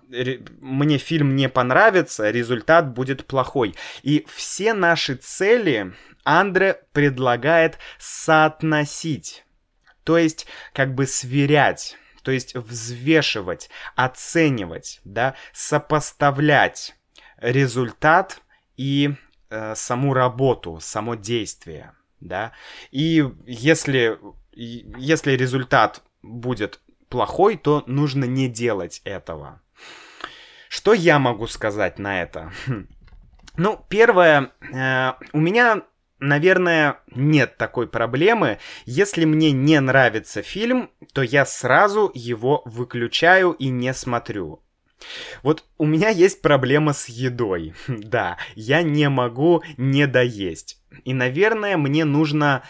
мне 0.62 0.98
фильм 0.98 1.36
не 1.36 1.48
понравится, 1.48 2.32
результат 2.32 2.92
будет 2.92 3.28
плохой. 3.28 3.76
И 4.02 4.26
все 4.28 4.74
наши 4.74 5.14
цели 5.14 5.94
Андре 6.24 6.82
предлагает 6.92 7.78
соотносить. 8.00 9.46
То 10.04 10.18
есть, 10.18 10.48
как 10.74 10.96
бы 10.96 11.06
сверять, 11.06 11.96
то 12.24 12.32
есть 12.32 12.56
взвешивать, 12.56 13.70
оценивать, 13.96 15.02
да, 15.04 15.36
сопоставлять 15.54 16.96
результат 17.38 18.42
и 18.76 19.14
э, 19.52 19.76
саму 19.76 20.16
работу, 20.16 20.80
само 20.82 21.14
действие, 21.14 21.94
да. 22.28 22.54
И 22.92 23.26
если, 23.46 24.20
если 24.54 25.32
результат 25.34 26.04
будет 26.22 26.80
плохой, 27.10 27.58
то 27.58 27.84
нужно 27.88 28.26
не 28.26 28.48
делать 28.48 29.02
этого. 29.06 29.62
Что 30.70 30.94
я 30.94 31.20
могу 31.20 31.48
сказать 31.48 32.00
на 32.00 32.22
это? 32.22 32.52
Ну, 33.58 33.80
первое, 33.88 34.52
э, 34.74 35.14
у 35.32 35.40
меня 35.40 35.84
наверное, 36.20 37.00
нет 37.08 37.58
такой 37.58 37.88
проблемы. 37.88 38.60
Если 38.86 39.26
мне 39.26 39.52
не 39.52 39.80
нравится 39.80 40.42
фильм, 40.42 40.90
то 41.14 41.22
я 41.22 41.46
сразу 41.46 42.12
его 42.14 42.62
выключаю 42.66 43.52
и 43.52 43.70
не 43.70 43.94
смотрю. 43.94 44.65
Вот 45.44 45.66
у 45.78 45.86
меня 45.86 46.10
есть 46.10 46.42
проблема 46.42 46.94
с 46.94 47.08
едой. 47.10 47.74
Да, 47.88 48.38
я 48.56 48.82
не 48.82 49.10
могу 49.10 49.64
не 49.78 50.08
доесть. 50.08 50.82
И, 51.04 51.14
наверное, 51.14 51.78
мне 51.78 52.06
нужно 52.06 52.64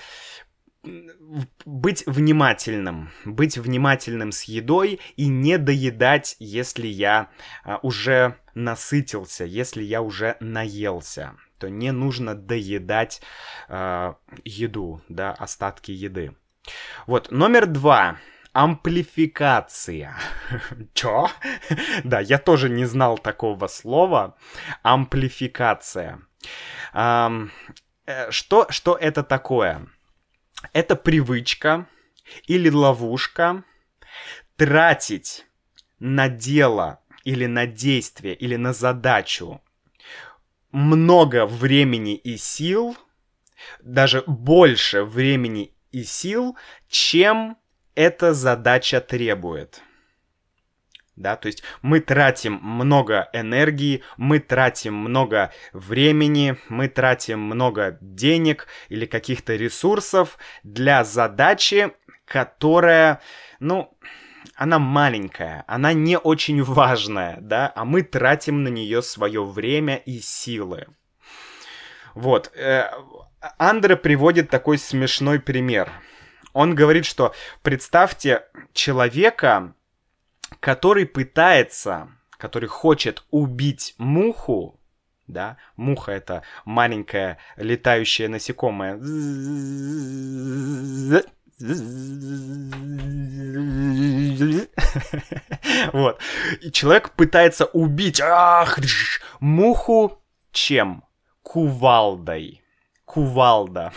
быть 1.66 2.06
внимательным, 2.06 3.12
быть 3.26 3.58
внимательным 3.58 4.32
с 4.32 4.44
едой 4.44 5.00
и 5.16 5.28
не 5.28 5.58
доедать, 5.58 6.36
если 6.40 6.86
я 6.86 7.30
а, 7.64 7.80
уже 7.82 8.38
насытился, 8.54 9.46
если 9.46 9.82
я 9.82 10.02
уже 10.02 10.38
наелся 10.40 11.36
то 11.60 11.70
не 11.70 11.92
нужно 11.92 12.36
доедать 12.36 13.22
э, 13.70 14.14
еду, 14.44 15.02
да, 15.10 15.32
остатки 15.32 15.92
еды. 15.92 16.36
Вот, 17.08 17.32
номер 17.32 17.66
два. 17.66 18.18
Амплификация. 18.56 20.16
Чё? 20.94 21.28
да, 22.06 22.22
я 22.22 22.38
тоже 22.38 22.70
не 22.70 22.86
знал 22.86 23.18
такого 23.18 23.68
слова. 23.68 24.38
Амплификация. 24.82 26.22
Эм, 26.94 27.52
что, 28.30 28.68
что 28.70 28.96
это 28.96 29.24
такое? 29.24 29.88
Это 30.72 30.96
привычка 30.96 31.86
или 32.48 32.70
ловушка 32.70 33.66
тратить 34.56 35.46
на 36.00 36.30
дело 36.30 37.02
или 37.26 37.48
на 37.48 37.68
действие 37.68 38.36
или 38.36 38.56
на 38.56 38.72
задачу 38.72 39.62
много 40.72 41.46
времени 41.46 42.16
и 42.16 42.38
сил, 42.38 42.96
даже 43.84 44.24
больше 44.28 45.04
времени 45.04 45.76
и 45.92 46.06
сил, 46.06 46.58
чем 46.88 47.58
эта 47.96 48.34
задача 48.34 49.02
требует. 49.02 49.82
Да, 51.16 51.38
то 51.38 51.48
есть 51.48 51.64
мы 51.82 52.02
тратим 52.02 52.60
много 52.62 53.30
энергии, 53.32 54.04
мы 54.18 54.40
тратим 54.40 54.96
много 54.96 55.54
времени, 55.72 56.58
мы 56.68 56.90
тратим 56.90 57.40
много 57.40 57.98
денег 58.02 58.68
или 58.90 59.06
каких-то 59.06 59.56
ресурсов 59.56 60.38
для 60.64 61.06
задачи, 61.06 61.94
которая, 62.26 63.22
ну, 63.62 63.98
она 64.56 64.78
маленькая, 64.78 65.64
она 65.68 65.94
не 65.94 66.18
очень 66.18 66.62
важная, 66.62 67.38
да, 67.40 67.72
а 67.74 67.86
мы 67.86 68.04
тратим 68.04 68.64
на 68.64 68.68
нее 68.68 69.02
свое 69.02 69.46
время 69.46 69.96
и 69.96 70.20
силы. 70.20 70.88
Вот. 72.14 72.52
Э, 72.56 72.90
Андре 73.58 73.96
приводит 73.96 74.50
такой 74.50 74.78
смешной 74.78 75.40
пример. 75.40 75.92
Он 76.56 76.74
говорит, 76.74 77.06
что 77.06 77.36
представьте 77.64 78.46
человека, 78.72 79.74
который 80.62 81.06
пытается, 81.06 82.08
который 82.38 82.70
хочет 82.70 83.26
убить 83.30 83.94
муху, 83.98 84.80
да, 85.28 85.58
муха 85.76 86.14
это 86.14 86.44
маленькое 86.64 87.40
летающее 87.58 88.30
насекомое, 88.30 88.96
вот. 95.92 96.22
И 96.62 96.72
человек 96.72 97.12
пытается 97.12 97.66
убить 97.66 98.22
ах, 98.22 98.80
муху 99.42 100.24
чем? 100.54 101.04
Кувалдой. 101.42 102.62
Кувалда. 103.06 103.94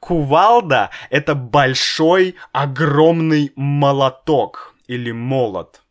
Кувалда— 0.00 0.90
это 1.10 1.34
большой, 1.34 2.36
огромный 2.52 3.52
молоток 3.56 4.74
или 4.86 5.12
молот. 5.12 5.82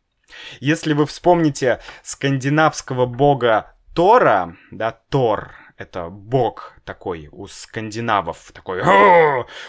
Если 0.60 0.92
вы 0.92 1.06
вспомните 1.06 1.80
скандинавского 2.02 3.06
бога 3.06 3.74
Тора, 3.94 4.56
да, 4.70 4.92
Тор, 5.08 5.52
это 5.76 6.08
бог 6.08 6.74
такой 6.84 7.28
у 7.32 7.46
скандинавов, 7.46 8.52
такой, 8.52 8.82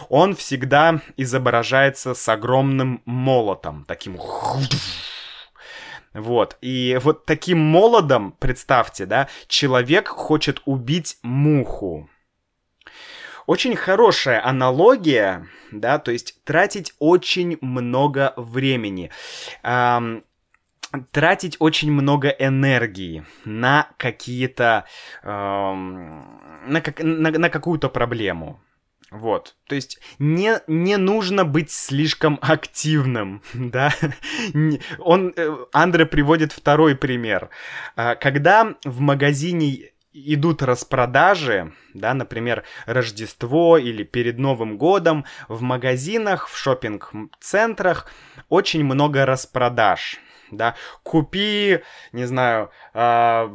он 0.10 0.36
всегда 0.36 1.02
изображается 1.18 2.14
с 2.14 2.28
огромным 2.30 3.02
молотом, 3.06 3.86
таким 3.88 4.18
вот, 6.14 6.58
и 6.62 7.00
вот 7.04 7.26
таким 7.26 7.60
молодом, 7.60 8.36
представьте, 8.40 9.06
да, 9.06 9.30
человек 9.48 10.08
хочет 10.08 10.62
убить 10.66 11.18
муху. 11.22 12.10
Очень 13.50 13.76
хорошая 13.76 14.46
аналогия, 14.46 15.48
да, 15.72 15.98
то 15.98 16.12
есть 16.12 16.40
тратить 16.44 16.94
очень 17.00 17.58
много 17.62 18.34
времени. 18.38 19.10
Эм, 19.64 20.24
тратить 21.10 21.58
очень 21.58 21.92
много 21.92 22.30
энергии 22.30 23.26
на 23.46 23.88
какие-то... 23.98 24.86
Эм, 25.24 26.40
на, 26.68 26.82
как, 26.82 27.00
на, 27.02 27.32
на 27.32 27.50
какую-то 27.50 27.90
проблему. 27.90 28.62
Вот, 29.10 29.56
то 29.68 29.74
есть 29.74 30.00
не, 30.20 30.62
не 30.68 30.98
нужно 30.98 31.44
быть 31.44 31.72
слишком 31.72 32.38
активным, 32.44 33.42
да. 33.56 33.92
Он, 35.00 35.34
э, 35.36 35.58
Андре 35.74 36.06
приводит 36.06 36.52
второй 36.52 36.96
пример. 36.96 37.50
А, 37.96 38.14
когда 38.14 38.76
в 38.84 39.00
магазине 39.00 39.90
идут 40.12 40.64
распродажи, 40.64 41.74
да, 41.94 42.14
например, 42.14 42.64
Рождество 42.86 43.78
или 43.78 44.04
перед 44.04 44.38
Новым 44.38 44.78
годом, 44.78 45.26
в 45.48 45.62
магазинах, 45.62 46.48
в 46.48 46.58
шопинг-центрах 46.58 48.12
очень 48.50 48.84
много 48.84 49.26
распродаж 49.26 50.20
да, 50.52 50.76
купи, 51.04 51.80
не 52.12 52.26
знаю, 52.26 52.72
э, 52.94 53.50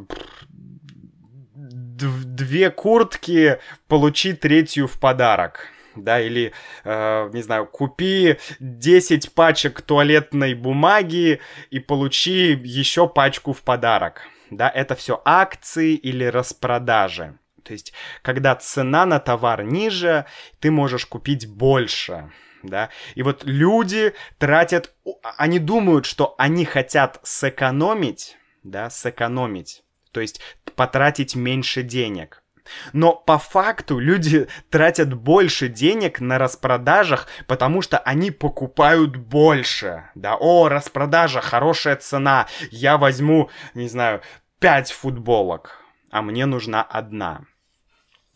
две 1.55 2.69
куртки, 2.71 3.59
получи 3.87 4.33
третью 4.33 4.87
в 4.87 4.99
подарок 4.99 5.67
да, 5.95 6.19
или, 6.19 6.51
э, 6.83 7.29
не 7.33 7.41
знаю, 7.41 7.65
купи 7.65 8.37
10 8.59 9.33
пачек 9.33 9.81
туалетной 9.81 10.53
бумаги 10.53 11.39
и 11.69 11.79
получи 11.79 12.59
еще 12.63 13.07
пачку 13.07 13.53
в 13.53 13.61
подарок, 13.61 14.21
да, 14.49 14.69
это 14.69 14.95
все 14.95 15.21
акции 15.25 15.95
или 15.95 16.25
распродажи. 16.25 17.37
То 17.63 17.73
есть, 17.73 17.93
когда 18.21 18.55
цена 18.55 19.05
на 19.05 19.19
товар 19.19 19.63
ниже, 19.63 20.25
ты 20.59 20.69
можешь 20.69 21.05
купить 21.05 21.47
больше, 21.47 22.31
да. 22.61 22.89
И 23.15 23.23
вот 23.23 23.43
люди 23.43 24.13
тратят, 24.37 24.93
они 25.37 25.59
думают, 25.59 26.05
что 26.05 26.35
они 26.37 26.65
хотят 26.65 27.19
сэкономить, 27.23 28.37
да, 28.63 28.89
сэкономить, 28.89 29.83
то 30.11 30.21
есть 30.21 30.41
потратить 30.75 31.35
меньше 31.35 31.81
денег. 31.81 32.43
Но 32.93 33.13
по 33.15 33.37
факту 33.37 33.99
люди 33.99 34.47
тратят 34.69 35.13
больше 35.13 35.67
денег 35.67 36.19
на 36.19 36.37
распродажах, 36.37 37.27
потому 37.47 37.81
что 37.81 37.97
они 37.97 38.31
покупают 38.31 39.15
больше. 39.15 40.09
Да, 40.15 40.35
о, 40.39 40.67
распродажа, 40.69 41.41
хорошая 41.41 41.95
цена, 41.95 42.47
я 42.71 42.97
возьму, 42.97 43.49
не 43.73 43.87
знаю, 43.87 44.21
5 44.59 44.91
футболок, 44.91 45.79
а 46.11 46.21
мне 46.21 46.45
нужна 46.45 46.81
одна. 46.81 47.45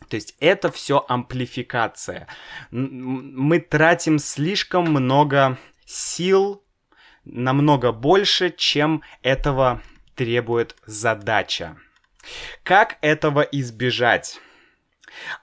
То 0.09 0.15
есть 0.15 0.35
это 0.39 0.71
все 0.71 1.05
амплификация. 1.07 2.27
Мы 2.71 3.59
тратим 3.59 4.17
слишком 4.17 4.85
много 4.85 5.57
сил, 5.85 6.63
намного 7.25 7.91
больше, 7.91 8.49
чем 8.49 9.03
этого 9.21 9.81
требует 10.15 10.75
задача. 10.85 11.77
Как 12.63 12.97
этого 13.01 13.41
избежать? 13.41 14.39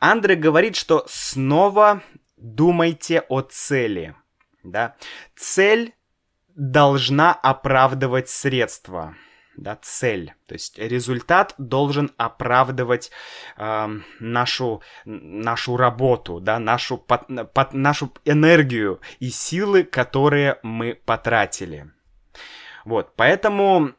Андре 0.00 0.36
говорит, 0.36 0.76
что 0.76 1.04
снова 1.08 2.02
думайте 2.36 3.22
о 3.28 3.40
цели. 3.42 4.14
Да? 4.62 4.96
Цель 5.34 5.94
должна 6.54 7.32
оправдывать 7.32 8.28
средства 8.28 9.16
да, 9.56 9.78
цель. 9.80 10.34
То 10.46 10.54
есть 10.54 10.78
результат 10.78 11.54
должен 11.58 12.12
оправдывать 12.16 13.10
э, 13.56 13.88
нашу, 14.20 14.82
нашу 15.04 15.76
работу, 15.76 16.40
да, 16.40 16.58
нашу, 16.58 16.98
под, 16.98 17.52
под, 17.52 17.72
нашу 17.72 18.12
энергию 18.24 19.00
и 19.18 19.30
силы, 19.30 19.82
которые 19.82 20.58
мы 20.62 20.94
потратили. 20.94 21.90
Вот, 22.84 23.14
поэтому 23.16 23.92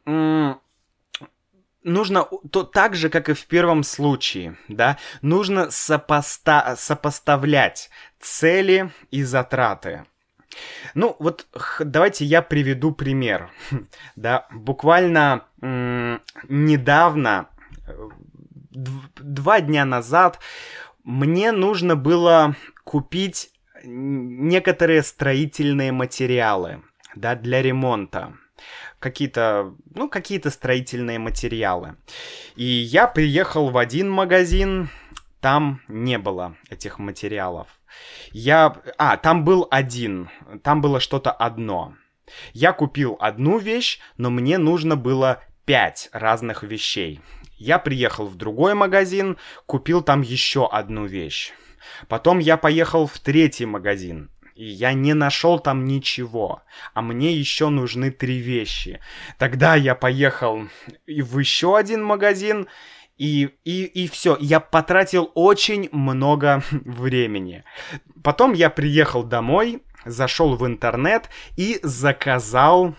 нужно 1.82 2.28
то 2.50 2.64
так 2.64 2.94
же, 2.94 3.08
как 3.08 3.28
и 3.28 3.34
в 3.34 3.46
первом 3.46 3.82
случае, 3.82 4.56
да, 4.68 4.98
нужно 5.22 5.70
сопоста 5.70 6.74
сопоставлять 6.76 7.90
цели 8.20 8.90
и 9.10 9.22
затраты. 9.22 10.04
Ну, 10.94 11.16
вот 11.18 11.46
давайте 11.80 12.24
я 12.24 12.42
приведу 12.42 12.92
пример. 12.92 13.50
Да, 14.16 14.46
буквально 14.50 15.44
недавно, 16.48 17.48
э, 17.86 18.08
два 18.70 19.60
дня 19.60 19.84
назад, 19.84 20.40
мне 21.04 21.52
нужно 21.52 21.96
было 21.96 22.56
купить 22.84 23.52
некоторые 23.84 25.02
строительные 25.02 25.92
материалы, 25.92 26.82
да, 27.14 27.36
для 27.36 27.62
ремонта 27.62 28.34
какие-то, 28.98 29.74
ну, 29.94 30.08
какие-то 30.08 30.50
строительные 30.50 31.18
материалы. 31.18 31.96
И 32.56 32.64
я 32.64 33.06
приехал 33.06 33.70
в 33.70 33.78
один 33.78 34.10
магазин, 34.10 34.90
там 35.40 35.80
не 35.88 36.18
было 36.18 36.56
этих 36.68 36.98
материалов. 36.98 37.68
Я... 38.32 38.76
А, 38.96 39.16
там 39.16 39.44
был 39.44 39.66
один. 39.70 40.30
Там 40.62 40.80
было 40.80 41.00
что-то 41.00 41.30
одно. 41.30 41.94
Я 42.52 42.72
купил 42.72 43.16
одну 43.20 43.58
вещь, 43.58 44.00
но 44.16 44.30
мне 44.30 44.58
нужно 44.58 44.96
было 44.96 45.42
пять 45.64 46.08
разных 46.12 46.62
вещей. 46.62 47.20
Я 47.56 47.78
приехал 47.78 48.26
в 48.26 48.36
другой 48.36 48.74
магазин, 48.74 49.36
купил 49.66 50.02
там 50.02 50.22
еще 50.22 50.68
одну 50.68 51.06
вещь. 51.06 51.52
Потом 52.08 52.38
я 52.38 52.56
поехал 52.56 53.06
в 53.06 53.18
третий 53.18 53.66
магазин, 53.66 54.30
и 54.58 54.64
я 54.64 54.92
не 54.92 55.14
нашел 55.14 55.60
там 55.60 55.84
ничего, 55.84 56.62
а 56.92 57.00
мне 57.00 57.32
еще 57.32 57.68
нужны 57.68 58.10
три 58.10 58.38
вещи. 58.38 58.98
Тогда 59.38 59.76
я 59.76 59.94
поехал 59.94 60.64
в 61.06 61.38
еще 61.38 61.78
один 61.78 62.02
магазин, 62.02 62.66
и, 63.16 63.50
и, 63.64 63.84
и 63.84 64.08
все, 64.08 64.36
я 64.40 64.58
потратил 64.58 65.30
очень 65.34 65.88
много 65.92 66.64
времени. 66.70 67.62
Потом 68.24 68.52
я 68.52 68.68
приехал 68.68 69.22
домой, 69.22 69.84
зашел 70.04 70.56
в 70.56 70.66
интернет 70.66 71.30
и 71.56 71.78
заказал 71.84 72.96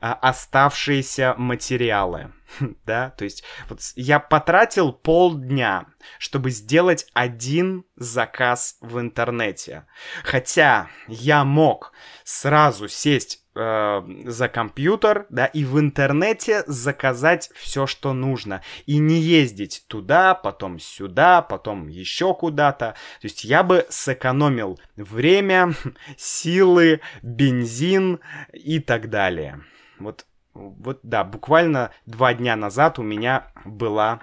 оставшиеся 0.00 1.34
материалы. 1.36 2.32
Да, 2.84 3.10
то 3.10 3.24
есть 3.24 3.42
вот 3.68 3.80
я 3.96 4.20
потратил 4.20 4.92
полдня, 4.92 5.86
чтобы 6.18 6.50
сделать 6.50 7.06
один 7.12 7.84
заказ 7.96 8.76
в 8.80 9.00
интернете. 9.00 9.86
Хотя 10.22 10.88
я 11.08 11.44
мог 11.44 11.92
сразу 12.24 12.88
сесть 12.88 13.45
э, 13.56 14.02
за 14.26 14.48
компьютер, 14.48 15.26
да, 15.30 15.46
и 15.46 15.64
в 15.64 15.80
интернете 15.80 16.62
заказать 16.66 17.50
все, 17.54 17.86
что 17.86 18.12
нужно. 18.12 18.62
И 18.84 18.98
не 18.98 19.18
ездить 19.18 19.84
туда, 19.88 20.34
потом 20.34 20.78
сюда, 20.78 21.42
потом 21.42 21.88
еще 21.88 22.34
куда-то. 22.34 22.94
То 23.20 23.24
есть 23.24 23.44
я 23.44 23.62
бы 23.62 23.86
сэкономил 23.88 24.78
время, 24.96 25.72
силы, 26.16 27.00
бензин 27.22 28.20
и 28.52 28.78
так 28.78 29.10
далее. 29.10 29.62
Вот, 29.98 30.26
вот 30.54 31.00
да, 31.02 31.24
буквально 31.24 31.90
два 32.04 32.34
дня 32.34 32.56
назад 32.56 32.98
у 32.98 33.02
меня 33.02 33.46
была 33.64 34.20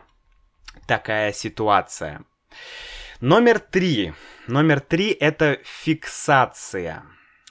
такая 0.88 1.34
ситуация. 1.34 2.24
Номер 3.20 3.60
три. 3.60 4.14
Номер 4.48 4.82
три 4.82 5.12
это 5.12 5.60
фиксация. 5.64 7.04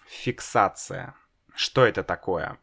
Фиксация. 0.07 1.15
Что 1.55 1.85
это 1.87 2.03
такое? 2.03 2.59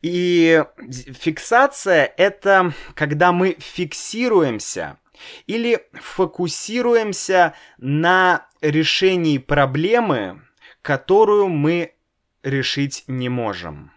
И 0.00 0.64
фиксация 0.90 2.12
это 2.16 2.72
когда 2.94 3.32
мы 3.32 3.56
фиксируемся 3.58 4.98
или 5.46 5.86
фокусируемся 5.92 7.54
на 7.78 8.48
решении 8.60 9.38
проблемы, 9.38 10.42
которую 10.82 11.48
мы 11.48 11.94
решить 12.42 13.04
не 13.06 13.28
можем 13.28 13.92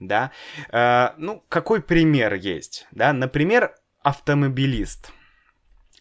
да. 0.00 0.32
Э, 0.72 1.10
ну, 1.18 1.44
какой 1.48 1.80
пример 1.80 2.34
есть, 2.34 2.88
да? 2.90 3.12
Например, 3.12 3.74
автомобилист, 4.02 5.12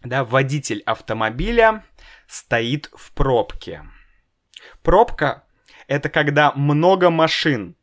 да, 0.01 0.23
водитель 0.23 0.81
автомобиля 0.85 1.83
стоит 2.27 2.89
в 2.93 3.13
пробке. 3.13 3.83
Пробка— 4.81 5.43
это 5.89 6.09
когда 6.09 6.53
много 6.53 7.09
машин, 7.09 7.75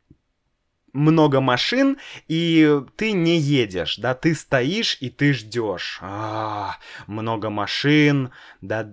много 0.93 1.41
машин, 1.41 1.97
и 2.27 2.81
ты 2.95 3.11
не 3.11 3.37
едешь, 3.37 3.97
да, 3.97 4.15
ты 4.15 4.33
стоишь 4.33 4.97
и 5.01 5.09
ты 5.09 5.33
ждешь. 5.33 5.99
А, 6.01 6.77
много 7.05 7.49
машин, 7.49 8.31
да, 8.61 8.89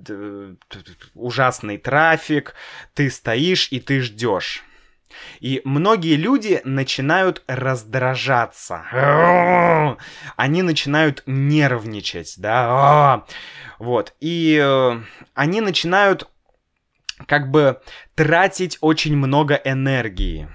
ужасный 1.14 1.78
трафик, 1.78 2.54
ты 2.92 3.08
стоишь 3.08 3.68
и 3.70 3.80
ты 3.80 4.00
ждешь. 4.00 4.64
И 5.38 5.62
многие 5.64 6.16
люди 6.16 6.60
начинают 6.64 7.44
раздражаться. 7.46 8.84
Они 10.36 10.62
начинают 10.62 11.22
нервничать, 11.26 12.34
да. 12.36 13.24
Вот. 13.78 14.12
И 14.20 14.60
э, 14.60 15.00
они 15.34 15.60
начинают 15.60 16.28
как 17.26 17.50
бы 17.50 17.80
тратить 18.14 18.78
очень 18.80 19.16
много 19.16 19.54
энергии. 19.54 20.48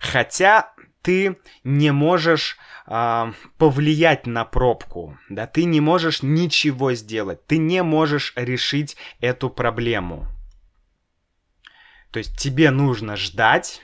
Хотя 0.00 0.72
ты 1.02 1.38
не 1.64 1.92
можешь 1.92 2.56
э, 2.86 3.32
повлиять 3.58 4.26
на 4.26 4.44
пробку, 4.44 5.18
да, 5.28 5.46
ты 5.46 5.64
не 5.64 5.80
можешь 5.80 6.22
ничего 6.22 6.94
сделать, 6.94 7.46
ты 7.46 7.58
не 7.58 7.82
можешь 7.82 8.32
решить 8.36 8.96
эту 9.20 9.50
проблему. 9.50 10.26
То 12.10 12.18
есть 12.18 12.38
тебе 12.38 12.70
нужно 12.70 13.16
ждать, 13.16 13.82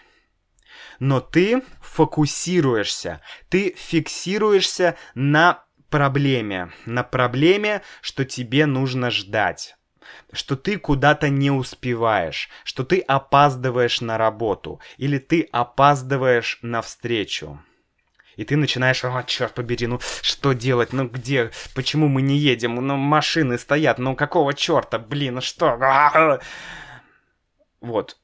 но 0.98 1.20
ты 1.20 1.62
фокусируешься, 1.80 3.20
ты 3.48 3.74
фиксируешься 3.76 4.96
на 5.14 5.64
проблеме, 5.88 6.70
на 6.84 7.02
проблеме, 7.02 7.82
что 8.02 8.24
тебе 8.24 8.66
нужно 8.66 9.10
ждать 9.10 9.77
что 10.32 10.56
ты 10.56 10.78
куда-то 10.78 11.28
не 11.28 11.50
успеваешь, 11.50 12.48
что 12.64 12.84
ты 12.84 13.00
опаздываешь 13.00 14.00
на 14.00 14.18
работу 14.18 14.80
или 14.96 15.18
ты 15.18 15.48
опаздываешь 15.52 16.58
на 16.62 16.82
встречу. 16.82 17.60
И 18.36 18.44
ты 18.44 18.56
начинаешь, 18.56 19.04
а, 19.04 19.24
черт 19.24 19.54
побери, 19.54 19.88
ну 19.88 19.98
что 20.22 20.52
делать, 20.52 20.92
ну 20.92 21.08
где, 21.08 21.50
почему 21.74 22.06
мы 22.06 22.22
не 22.22 22.36
едем, 22.36 22.76
ну 22.76 22.96
машины 22.96 23.58
стоят, 23.58 23.98
ну 23.98 24.14
какого 24.14 24.54
черта, 24.54 25.00
блин, 25.00 25.34
ну 25.34 25.40
что? 25.40 26.40
Вот. 27.80 28.16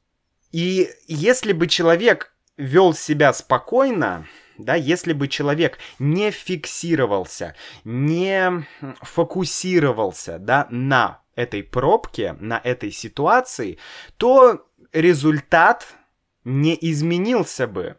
И 0.53 0.89
если 1.09 1.53
бы 1.53 1.67
человек 1.67 2.33
вел 2.57 2.95
себя 2.95 3.33
спокойно, 3.33 4.29
да, 4.57 4.77
если 4.77 5.13
бы 5.13 5.27
человек 5.27 5.79
не 5.99 6.31
фиксировался, 6.31 7.57
не 7.83 8.65
фокусировался, 9.03 10.39
да, 10.39 10.69
на 10.71 11.24
этой 11.37 11.63
пробке, 11.63 12.37
на 12.41 12.61
этой 12.63 12.91
ситуации, 12.91 13.79
то 14.17 14.67
результат 14.93 15.87
не 16.45 16.77
изменился 16.81 17.67
бы. 17.67 17.97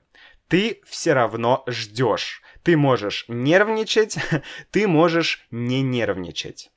Ты 0.47 0.81
все 0.85 1.13
равно 1.13 1.63
ждешь. 1.67 2.41
Ты 2.63 2.77
можешь 2.77 3.25
нервничать, 3.27 4.17
ты 4.71 4.87
можешь 4.87 5.45
не 5.51 5.81
нервничать. 5.81 6.71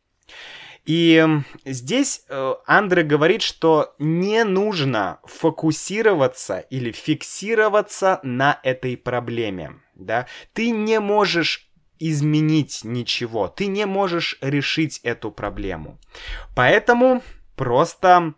И 0.85 1.23
здесь 1.67 2.23
э, 2.29 2.55
Андре 2.67 3.03
говорит, 3.03 3.43
что 3.43 3.95
не 3.99 4.43
нужно 4.45 5.21
фокусироваться 5.25 6.61
или 6.61 6.93
фиксироваться 6.93 8.21
на 8.23 8.59
этой 8.63 8.97
проблеме. 8.97 9.83
Да? 9.95 10.27
Ты 10.55 10.71
не 10.71 10.99
можешь 10.99 11.68
изменить 11.99 12.85
ничего, 12.85 13.49
ты 13.49 13.67
не 13.67 13.87
можешь 13.87 14.39
решить 14.41 15.01
эту 15.03 15.31
проблему. 15.31 15.99
Поэтому 16.55 17.23
просто 17.57 18.35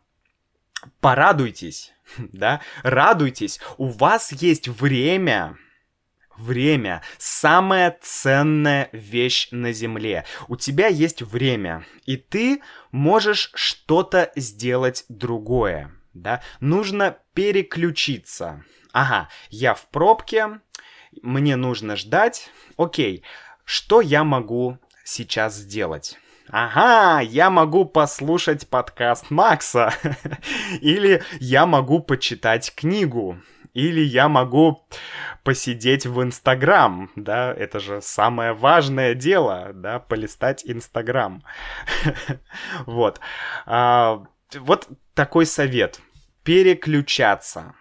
порадуйтесь, 1.01 1.92
да, 2.18 2.61
радуйтесь, 2.83 3.61
у 3.79 3.87
вас 3.87 4.33
есть 4.33 4.68
время 4.68 5.57
Время– 6.40 7.03
самая 7.18 7.99
ценная 8.01 8.88
вещь 8.92 9.49
на 9.51 9.73
Земле. 9.73 10.25
У 10.49 10.57
тебя 10.57 10.87
есть 10.87 11.20
время, 11.20 11.85
и 12.07 12.16
ты 12.16 12.62
можешь 12.92 13.51
что-то 13.55 14.33
сделать 14.37 15.05
другое. 15.11 15.92
Да? 16.14 16.40
Нужно 16.61 17.18
переключиться. 17.35 18.64
Ага, 18.92 19.29
я 19.51 19.75
в 19.75 19.87
пробке, 19.90 20.61
мне 21.20 21.57
нужно 21.57 21.96
ждать. 21.96 22.51
Окей, 22.79 23.23
что 23.70 24.00
я 24.00 24.24
могу 24.24 24.78
сейчас 25.04 25.54
сделать? 25.54 26.18
Ага, 26.48 27.20
я 27.20 27.50
могу 27.50 27.85
послушать 27.85 28.68
подкаст 28.68 29.30
Макса. 29.30 29.94
Или 30.80 31.22
я 31.38 31.66
могу 31.66 32.00
почитать 32.00 32.74
книгу. 32.74 33.40
Или 33.72 34.00
я 34.00 34.28
могу 34.28 34.85
посидеть 35.44 36.04
в 36.04 36.20
Инстаграм, 36.20 37.12
да, 37.14 37.54
это 37.54 37.78
же 37.78 38.02
самое 38.02 38.54
важное 38.54 39.14
дело, 39.14 39.70
да, 39.72 40.00
полистать 40.00 40.64
Инстаграм. 40.64 41.44
Вот. 42.87 43.20
А, 43.66 44.24
вот 44.52 44.88
такой 45.14 45.46
совет. 45.46 46.00
Переключаться 46.42 47.74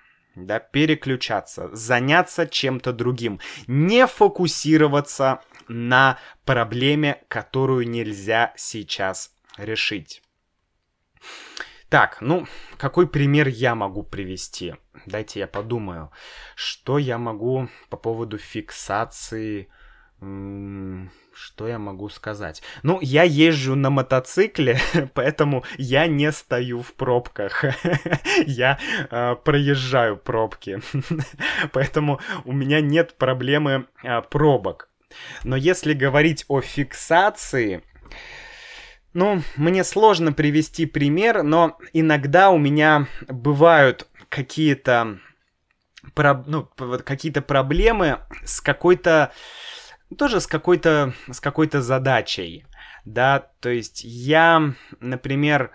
да, 0.46 0.60
переключаться, 0.60 1.70
заняться 1.74 2.48
чем-то 2.48 2.94
другим, 2.94 3.40
не 3.68 4.08
фокусироваться 4.08 5.42
на 5.70 6.18
проблеме, 6.44 7.24
которую 7.30 7.88
нельзя 7.88 8.54
сейчас 8.58 9.34
решить. 9.58 10.22
Так, 11.90 12.18
ну, 12.22 12.46
какой 12.78 13.08
пример 13.08 13.48
я 13.48 13.74
могу 13.74 14.04
привести? 14.04 14.76
Дайте 15.08 15.40
я 15.40 15.48
подумаю. 15.48 16.12
Что 16.56 17.00
я 17.00 17.18
могу 17.18 17.70
по 17.90 17.98
поводу 17.98 18.38
фиксации... 18.38 19.70
Что 20.22 21.68
я 21.70 21.80
могу 21.80 22.10
сказать? 22.10 22.62
Ну, 22.84 23.00
я 23.02 23.24
езжу 23.24 23.76
на 23.76 23.90
мотоцикле, 23.90 24.78
поэтому 25.14 25.64
я 25.78 26.08
не 26.08 26.34
стою 26.34 26.82
в 26.82 26.94
пробках. 26.94 27.64
я 28.46 28.78
э, 29.10 29.36
проезжаю 29.36 30.18
пробки. 30.18 30.82
поэтому 31.72 32.20
у 32.44 32.52
меня 32.52 32.82
нет 32.82 33.18
проблемы 33.18 33.88
э, 34.04 34.22
пробок. 34.24 34.89
Но 35.44 35.56
если 35.56 35.94
говорить 35.94 36.46
о 36.48 36.62
фиксации, 36.62 37.84
ну, 39.14 39.42
мне 39.56 39.84
сложно 39.84 40.34
привести 40.34 40.86
пример, 40.86 41.44
но 41.44 41.78
иногда 41.94 42.52
у 42.52 42.58
меня 42.58 43.08
бывают 43.28 44.08
какие-то 44.30 45.20
про, 46.14 46.44
ну, 46.46 46.70
какие-то 47.04 47.42
проблемы 47.42 48.20
с 48.44 48.62
какой-то 48.62 49.32
тоже 50.18 50.40
с 50.40 50.48
какой-то 50.48 51.14
с 51.30 51.40
какой-то 51.40 51.82
задачей, 51.82 52.66
да, 53.06 53.52
то 53.60 53.70
есть 53.70 54.04
я, 54.04 54.74
например, 55.00 55.72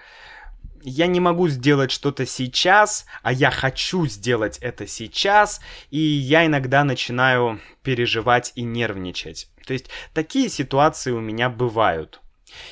я 0.84 1.06
не 1.06 1.20
могу 1.20 1.48
сделать 1.48 1.90
что-то 1.90 2.26
сейчас, 2.26 3.06
а 3.22 3.32
я 3.32 3.50
хочу 3.50 4.06
сделать 4.06 4.58
это 4.58 4.86
сейчас, 4.86 5.60
и 5.90 5.98
я 5.98 6.46
иногда 6.46 6.84
начинаю 6.84 7.60
переживать 7.82 8.52
и 8.54 8.62
нервничать. 8.62 9.48
То 9.66 9.72
есть 9.72 9.88
такие 10.12 10.48
ситуации 10.48 11.10
у 11.10 11.20
меня 11.20 11.48
бывают. 11.48 12.20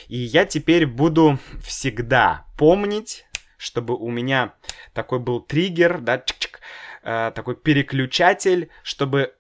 И 0.09 0.19
я 0.19 0.45
теперь 0.45 0.87
буду 0.87 1.39
всегда 1.65 2.45
помнить, 2.59 3.25
чтобы 3.57 3.97
у 3.97 4.11
меня 4.11 4.55
такой 4.93 5.19
был 5.19 5.41
триггер, 5.41 6.01
да, 6.01 6.19
чик 6.19 6.37
-чик, 6.37 6.59
э, 7.03 7.33
такой 7.35 7.57
переключатель, 7.57 8.71
чтобы 8.83 9.35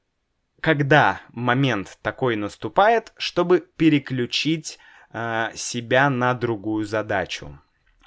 когда 0.60 1.20
момент 1.32 1.98
такой 2.02 2.36
наступает, 2.36 3.12
чтобы 3.18 3.60
переключить 3.60 4.78
э, 5.12 5.50
себя 5.54 6.08
на 6.08 6.34
другую 6.34 6.84
задачу. 6.84 7.60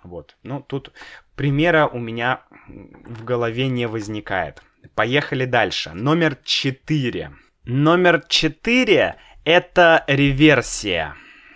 Вот. 0.05 0.37
Ну, 0.43 0.61
тут 0.61 0.91
примера 1.35 1.87
у 1.87 1.99
меня 1.99 2.43
в 2.67 3.23
голове 3.23 3.67
не 3.67 3.87
возникает. 3.87 4.61
Поехали 4.95 5.45
дальше. 5.45 5.91
Номер 5.93 6.37
четыре. 6.43 7.33
Номер 7.63 8.23
четыре— 8.27 9.15
это 9.43 10.03
реверсия 10.07 11.15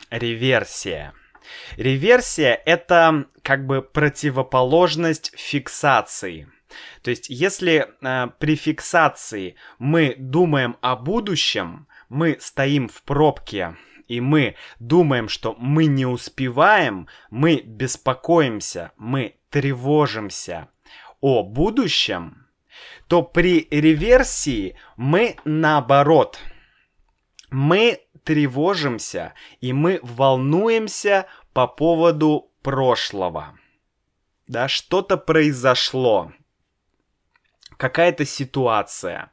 реверсия. 0.09 1.13
Реверсия— 1.77 2.61
это 2.65 3.25
как 3.41 3.65
бы 3.65 3.81
противоположность 3.81 5.31
фиксации. 5.35 6.47
То 7.01 7.09
есть, 7.09 7.29
если 7.29 7.87
э, 8.01 8.27
при 8.37 8.55
фиксации 8.55 9.55
мы 9.79 10.15
думаем 10.17 10.77
о 10.81 10.95
будущем, 10.95 11.87
мы 12.09 12.37
стоим 12.39 12.87
в 12.87 13.01
пробке 13.03 13.75
и 14.09 14.19
мы 14.19 14.55
думаем, 14.79 15.29
что 15.29 15.55
мы 15.57 15.85
не 15.85 16.05
успеваем, 16.05 17.07
мы 17.29 17.61
беспокоимся, 17.61 18.91
мы 18.97 19.35
тревожимся 19.49 20.67
о 21.21 21.43
будущем, 21.43 22.47
то 23.07 23.21
при 23.21 23.67
реверсии 23.69 24.75
мы 24.97 25.37
наоборот. 25.45 26.39
Мы 27.51 28.01
тревожимся 28.23 29.33
и 29.61 29.73
мы 29.73 29.99
волнуемся 30.01 31.27
по 31.53 31.67
поводу 31.67 32.51
прошлого. 32.61 33.57
Да, 34.47 34.67
что-то 34.67 35.17
произошло 35.17 36.31
какая-то 37.79 38.25
ситуация. 38.25 39.31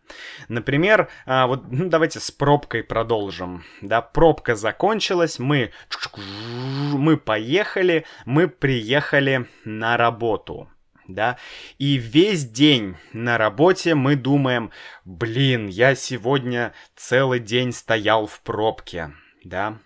Например, 0.48 1.08
а, 1.26 1.48
вот 1.48 1.64
ну, 1.68 1.88
давайте 1.88 2.20
с 2.20 2.30
пробкой 2.30 2.84
продолжим. 2.84 3.64
Да, 3.82 4.00
пробка 4.00 4.54
закончилась, 4.54 5.40
мы, 5.40 5.72
мы 6.92 7.16
поехали, 7.16 8.06
мы 8.24 8.46
приехали 8.48 9.46
на 9.64 9.96
работу 9.96 10.70
да, 11.08 11.38
и 11.78 11.98
весь 11.98 12.48
день 12.48 12.96
на 13.12 13.38
работе 13.38 13.94
мы 13.94 14.16
думаем, 14.16 14.72
блин, 15.04 15.68
я 15.68 15.94
сегодня 15.94 16.72
целый 16.96 17.38
день 17.38 17.72
стоял 17.72 18.26
в 18.26 18.40
пробке, 18.40 19.12
да, 19.44 19.78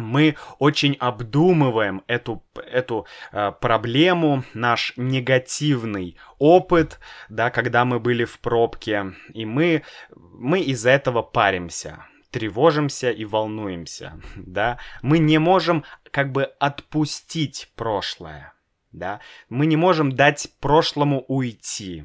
мы 0.00 0.36
очень 0.58 0.94
обдумываем 0.94 2.02
эту, 2.06 2.42
эту 2.54 3.06
э, 3.32 3.52
проблему, 3.60 4.44
наш 4.54 4.92
негативный 4.96 6.16
опыт, 6.38 6.98
да, 7.28 7.50
когда 7.50 7.84
мы 7.84 8.00
были 8.00 8.24
в 8.24 8.38
пробке, 8.40 9.12
и 9.32 9.44
мы, 9.44 9.82
мы 10.14 10.60
из-за 10.60 10.90
этого 10.90 11.22
паримся, 11.22 12.06
тревожимся 12.30 13.10
и 13.10 13.24
волнуемся, 13.24 14.20
да. 14.36 14.78
Мы 15.02 15.18
не 15.18 15.38
можем 15.38 15.84
как 16.10 16.32
бы 16.32 16.44
отпустить 16.58 17.70
прошлое, 17.76 18.52
да, 18.92 19.20
мы 19.48 19.66
не 19.66 19.76
можем 19.76 20.12
дать 20.12 20.50
прошлому 20.60 21.24
уйти. 21.28 22.04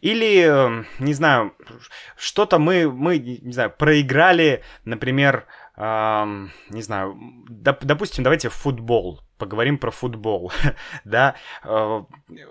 Или, 0.00 0.44
эм, 0.44 0.86
не 0.98 1.12
знаю, 1.12 1.54
что-то 2.16 2.58
мы, 2.58 2.90
мы, 2.90 3.18
не 3.18 3.52
знаю, 3.52 3.70
проиграли, 3.70 4.62
например, 4.84 5.46
эм, 5.80 6.52
не 6.68 6.82
знаю, 6.82 7.16
доп, 7.48 7.84
допустим, 7.84 8.22
давайте 8.22 8.48
футбол, 8.48 9.20
поговорим 9.38 9.78
про 9.78 9.90
футбол, 9.90 10.52
да. 11.04 11.34
Э, 11.64 12.02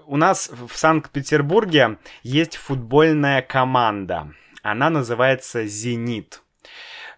у 0.08 0.18
нас 0.18 0.50
в 0.50 0.76
Санкт-Петербурге 0.76 1.98
есть 2.24 2.56
футбольная 2.56 3.42
команда. 3.42 4.34
она 4.63 4.89
называется 4.89 5.65
«Зенит». 5.68 6.42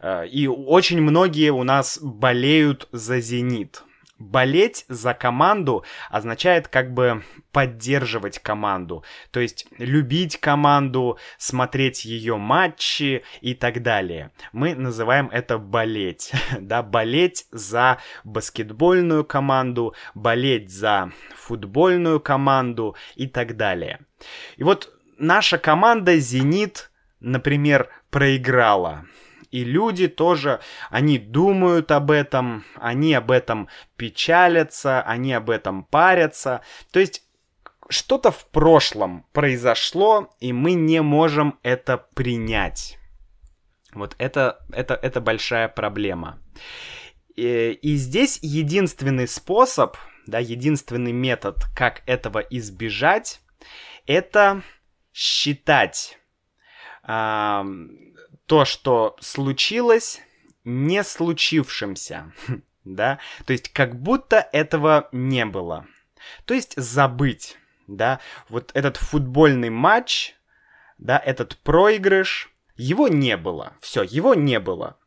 Э, 0.02 0.28
и 0.28 0.48
очень 0.48 1.02
многие 1.02 1.52
у 1.52 1.64
нас 1.64 2.00
болеют 2.02 2.90
за 2.92 3.22
«Зенит». 3.22 3.84
Болеть 4.22 4.86
за 4.88 5.16
команду 5.16 5.84
означает 6.12 6.68
как 6.68 6.94
бы 6.94 7.24
поддерживать 7.52 8.38
команду, 8.38 9.04
то 9.32 9.40
есть 9.40 9.66
любить 9.80 10.40
команду, 10.40 11.18
смотреть 11.40 12.06
ее 12.06 12.38
матчи 12.38 13.24
и 13.42 13.56
так 13.56 13.82
далее. 13.82 14.32
Мы 14.54 14.76
называем 14.76 15.28
это 15.32 15.58
болеть, 15.58 16.32
да, 16.60 16.84
болеть 16.84 17.48
за 17.52 17.98
баскетбольную 18.24 19.26
команду, 19.26 19.96
болеть 20.14 20.72
за 20.72 21.12
футбольную 21.36 22.20
команду 22.20 22.96
и 23.16 23.26
так 23.26 23.58
далее. 23.58 24.02
И 24.58 24.64
вот 24.64 24.94
наша 25.18 25.58
команда 25.58 26.18
«Зенит», 26.20 26.92
например, 27.20 27.90
проиграла. 28.12 29.06
И 29.52 29.66
люди 29.66 30.08
тоже, 30.08 30.62
они 30.90 31.18
думают 31.18 31.92
об 31.92 32.10
этом, 32.10 32.64
они 32.76 33.14
об 33.14 33.32
этом 33.32 33.68
печалятся, 33.98 35.02
они 35.02 35.34
об 35.34 35.50
этом 35.50 35.84
парятся. 35.84 36.62
То 36.92 37.00
есть 37.00 37.24
что-то 37.90 38.32
в 38.32 38.46
прошлом 38.48 39.26
произошло, 39.34 40.34
и 40.40 40.54
мы 40.54 40.74
не 40.74 41.02
можем 41.02 41.60
это 41.64 41.98
принять. 41.98 42.98
Вот 43.94 44.16
это, 44.18 44.66
это, 44.72 44.94
это 44.94 45.20
большая 45.20 45.68
проблема. 45.68 46.40
И, 47.36 47.72
и 47.82 47.96
здесь 47.96 48.40
единственный 48.42 49.28
способ, 49.28 49.98
да, 50.28 50.40
единственный 50.40 51.12
метод, 51.12 51.66
как 51.76 52.04
этого 52.06 52.40
избежать, 52.40 53.42
это 54.06 54.62
считать 55.12 56.18
то, 58.52 58.66
что 58.66 59.16
случилось, 59.22 60.20
не 60.66 61.06
случившимся, 61.06 62.34
да, 62.84 63.20
то 63.46 63.54
есть 63.54 63.72
как 63.72 63.98
будто 63.98 64.46
этого 64.52 65.08
не 65.14 65.46
было. 65.46 65.88
То 66.44 66.54
есть 66.54 66.74
забыть, 66.76 67.58
да, 67.88 68.20
вот 68.50 68.72
этот 68.74 68.98
футбольный 68.98 69.70
матч, 69.70 70.36
да, 70.98 71.18
этот 71.18 71.60
проигрыш, 71.60 72.54
его 72.76 73.08
не 73.08 73.38
было, 73.38 73.78
все, 73.80 74.04
его 74.04 74.36
не 74.36 74.60
было. 74.60 74.98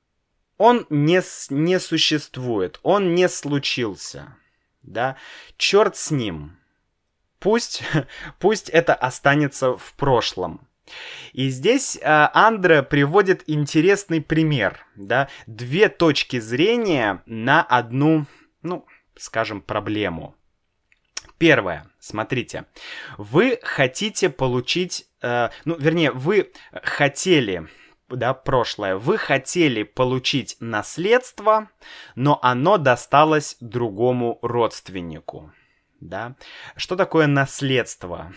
Он 0.56 0.86
не, 0.88 1.20
не 1.50 1.80
существует, 1.80 2.80
он 2.82 3.14
не 3.14 3.28
случился, 3.28 4.38
да, 4.82 5.18
черт 5.58 5.96
с 5.96 6.10
ним. 6.10 6.58
Пусть, 7.40 7.82
пусть 8.38 8.70
это 8.70 8.94
останется 8.94 9.76
в 9.76 9.92
прошлом. 9.98 10.66
И 11.32 11.48
здесь 11.48 11.96
э, 11.96 12.00
Андре 12.04 12.82
приводит 12.82 13.44
интересный 13.46 14.20
пример, 14.20 14.86
да, 14.96 15.28
две 15.46 15.88
точки 15.88 16.38
зрения 16.38 17.22
на 17.26 17.62
одну, 17.62 18.26
ну, 18.62 18.86
скажем, 19.16 19.60
проблему. 19.60 20.36
Первое, 21.38 21.86
смотрите, 21.98 22.66
вы 23.18 23.58
хотите 23.62 24.30
получить, 24.30 25.06
э, 25.22 25.50
ну, 25.64 25.76
вернее, 25.76 26.12
вы 26.12 26.52
хотели, 26.82 27.68
да, 28.08 28.34
прошлое, 28.34 28.96
вы 28.96 29.18
хотели 29.18 29.82
получить 29.82 30.56
наследство, 30.60 31.70
но 32.14 32.38
оно 32.42 32.78
досталось 32.78 33.56
другому 33.60 34.38
родственнику 34.42 35.52
да. 36.04 36.36
Что 36.76 36.96
такое 36.96 37.26
наследство? 37.26 38.32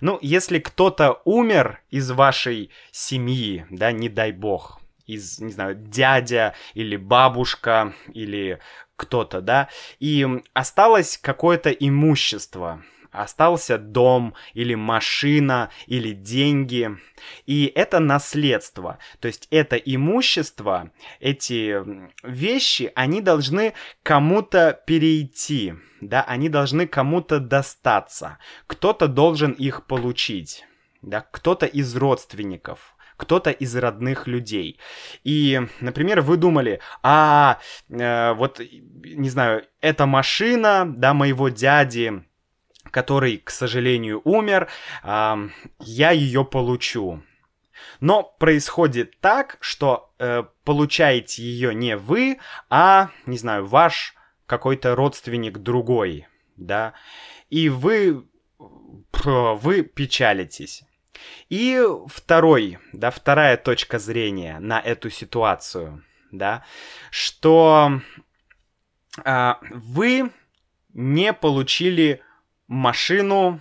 Ну, 0.00 0.18
если 0.22 0.58
кто-то 0.58 1.20
умер 1.24 1.82
из 1.90 2.10
вашей 2.10 2.70
семьи, 2.90 3.66
да, 3.70 3.92
не 3.92 4.08
дай 4.08 4.32
бог, 4.32 4.80
из, 5.06 5.40
не 5.40 5.52
знаю, 5.52 5.74
дядя 5.74 6.54
или 6.74 6.96
бабушка 6.96 7.92
или 8.12 8.60
кто-то, 8.96 9.40
да, 9.40 9.68
и 9.98 10.26
осталось 10.52 11.18
какое-то 11.18 11.70
имущество, 11.70 12.82
остался 13.10 13.78
дом 13.78 14.34
или 14.54 14.74
машина 14.74 15.70
или 15.86 16.12
деньги. 16.12 16.90
И 17.46 17.70
это 17.74 17.98
наследство. 17.98 18.98
То 19.20 19.28
есть 19.28 19.48
это 19.50 19.76
имущество, 19.76 20.90
эти 21.18 21.82
вещи, 22.26 22.92
они 22.94 23.20
должны 23.20 23.74
кому-то 24.02 24.80
перейти. 24.86 25.74
Да, 26.00 26.22
они 26.22 26.48
должны 26.48 26.86
кому-то 26.86 27.40
достаться. 27.40 28.38
Кто-то 28.66 29.06
должен 29.06 29.52
их 29.52 29.86
получить. 29.86 30.64
Да, 31.02 31.20
кто-то 31.20 31.66
из 31.66 31.96
родственников 31.96 32.94
кто-то 33.20 33.50
из 33.50 33.76
родных 33.76 34.26
людей. 34.26 34.80
И, 35.24 35.60
например, 35.80 36.22
вы 36.22 36.38
думали, 36.38 36.80
а 37.02 37.58
э, 37.90 38.32
вот, 38.32 38.60
не 38.60 39.28
знаю, 39.28 39.66
эта 39.82 40.06
машина, 40.06 40.90
да, 40.90 41.12
моего 41.12 41.50
дяди, 41.50 42.24
который, 42.90 43.38
к 43.38 43.50
сожалению, 43.50 44.20
умер, 44.24 44.68
э, 45.02 45.48
я 45.80 46.10
ее 46.10 46.44
получу. 46.44 47.22
Но 48.00 48.22
происходит 48.22 49.18
так, 49.20 49.56
что 49.60 50.12
э, 50.18 50.44
получаете 50.64 51.42
ее 51.42 51.74
не 51.74 51.96
вы, 51.96 52.38
а, 52.68 53.10
не 53.26 53.38
знаю, 53.38 53.66
ваш 53.66 54.14
какой-то 54.46 54.94
родственник 54.94 55.58
другой, 55.58 56.26
да, 56.56 56.94
и 57.50 57.68
вы, 57.68 58.26
вы 59.22 59.82
печалитесь. 59.82 60.82
И 61.48 61.82
второй, 62.06 62.78
да, 62.92 63.10
вторая 63.10 63.56
точка 63.56 63.98
зрения 63.98 64.58
на 64.58 64.80
эту 64.80 65.10
ситуацию, 65.10 66.02
да, 66.32 66.64
что 67.10 68.00
э, 69.24 69.52
вы 69.70 70.32
не 70.92 71.32
получили 71.32 72.22
машину 72.70 73.60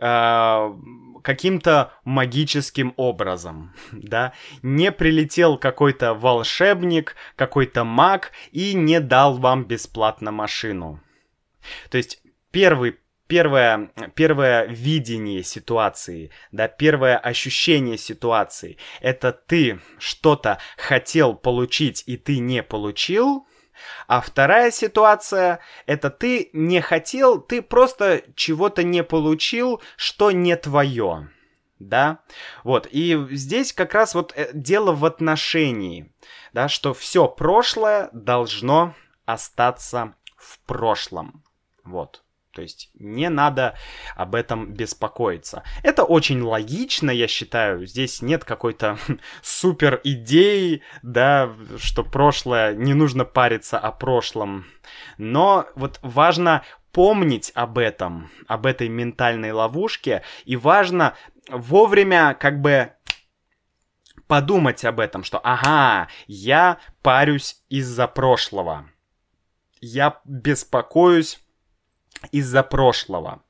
э, 0.00 0.74
каким-то 1.22 1.92
магическим 2.04 2.94
образом, 2.96 3.74
да, 3.92 4.32
не 4.62 4.92
прилетел 4.92 5.58
какой-то 5.58 6.14
волшебник, 6.14 7.16
какой-то 7.36 7.84
маг 7.84 8.30
и 8.52 8.72
не 8.74 9.00
дал 9.00 9.36
вам 9.36 9.64
бесплатно 9.64 10.30
машину. 10.30 11.00
То 11.90 11.98
есть 11.98 12.22
первый 12.50 12.96
первое, 13.26 13.92
первое 14.16 14.66
видение 14.66 15.44
ситуации, 15.44 16.30
да, 16.50 16.66
первое 16.66 17.16
ощущение 17.16 17.96
ситуации, 17.96 18.76
это 19.00 19.32
ты 19.32 19.80
что-то 19.98 20.58
хотел 20.76 21.34
получить 21.34 22.02
и 22.06 22.16
ты 22.16 22.40
не 22.40 22.62
получил, 22.64 23.46
а 24.06 24.20
вторая 24.20 24.70
ситуация— 24.70 25.60
это 25.86 26.10
ты 26.10 26.50
не 26.52 26.80
хотел, 26.80 27.40
ты 27.40 27.62
просто 27.62 28.22
чего-то 28.34 28.82
не 28.82 29.02
получил, 29.02 29.82
что 29.96 30.30
не 30.30 30.56
твое. 30.56 31.28
Да, 31.78 32.20
вот, 32.62 32.86
и 32.90 33.18
здесь 33.30 33.72
как 33.72 33.94
раз 33.94 34.14
вот 34.14 34.34
э, 34.36 34.50
дело 34.52 34.92
в 34.92 35.06
отношении, 35.06 36.12
да, 36.52 36.68
что 36.68 36.92
все 36.92 37.26
прошлое 37.26 38.10
должно 38.12 38.94
остаться 39.24 40.14
в 40.36 40.58
прошлом, 40.66 41.42
вот. 41.82 42.22
То 42.52 42.62
есть 42.62 42.90
не 42.94 43.28
надо 43.28 43.76
об 44.16 44.34
этом 44.34 44.72
беспокоиться. 44.72 45.62
Это 45.84 46.02
очень 46.02 46.42
логично, 46.42 47.10
я 47.10 47.28
считаю. 47.28 47.86
Здесь 47.86 48.22
нет 48.22 48.44
какой-то 48.44 48.98
супер 49.42 50.00
идеи, 50.02 50.82
да, 51.02 51.52
что 51.78 52.02
прошлое, 52.02 52.74
не 52.74 52.94
нужно 52.94 53.24
париться 53.24 53.78
о 53.78 53.92
прошлом. 53.92 54.66
Но 55.16 55.66
вот 55.76 56.00
важно 56.02 56.62
помнить 56.92 57.52
об 57.54 57.78
этом, 57.78 58.30
об 58.48 58.66
этой 58.66 58.88
ментальной 58.88 59.52
ловушке, 59.52 60.22
и 60.44 60.56
важно 60.56 61.14
вовремя 61.48 62.34
как 62.34 62.60
бы 62.60 62.92
подумать 64.26 64.84
об 64.84 64.98
этом, 64.98 65.22
что 65.22 65.38
ага, 65.38 66.08
я 66.26 66.78
парюсь 67.02 67.62
из-за 67.68 68.08
прошлого. 68.08 68.90
Я 69.80 70.20
беспокоюсь 70.24 71.40
из-за 72.32 72.62
прошлого. 72.62 73.42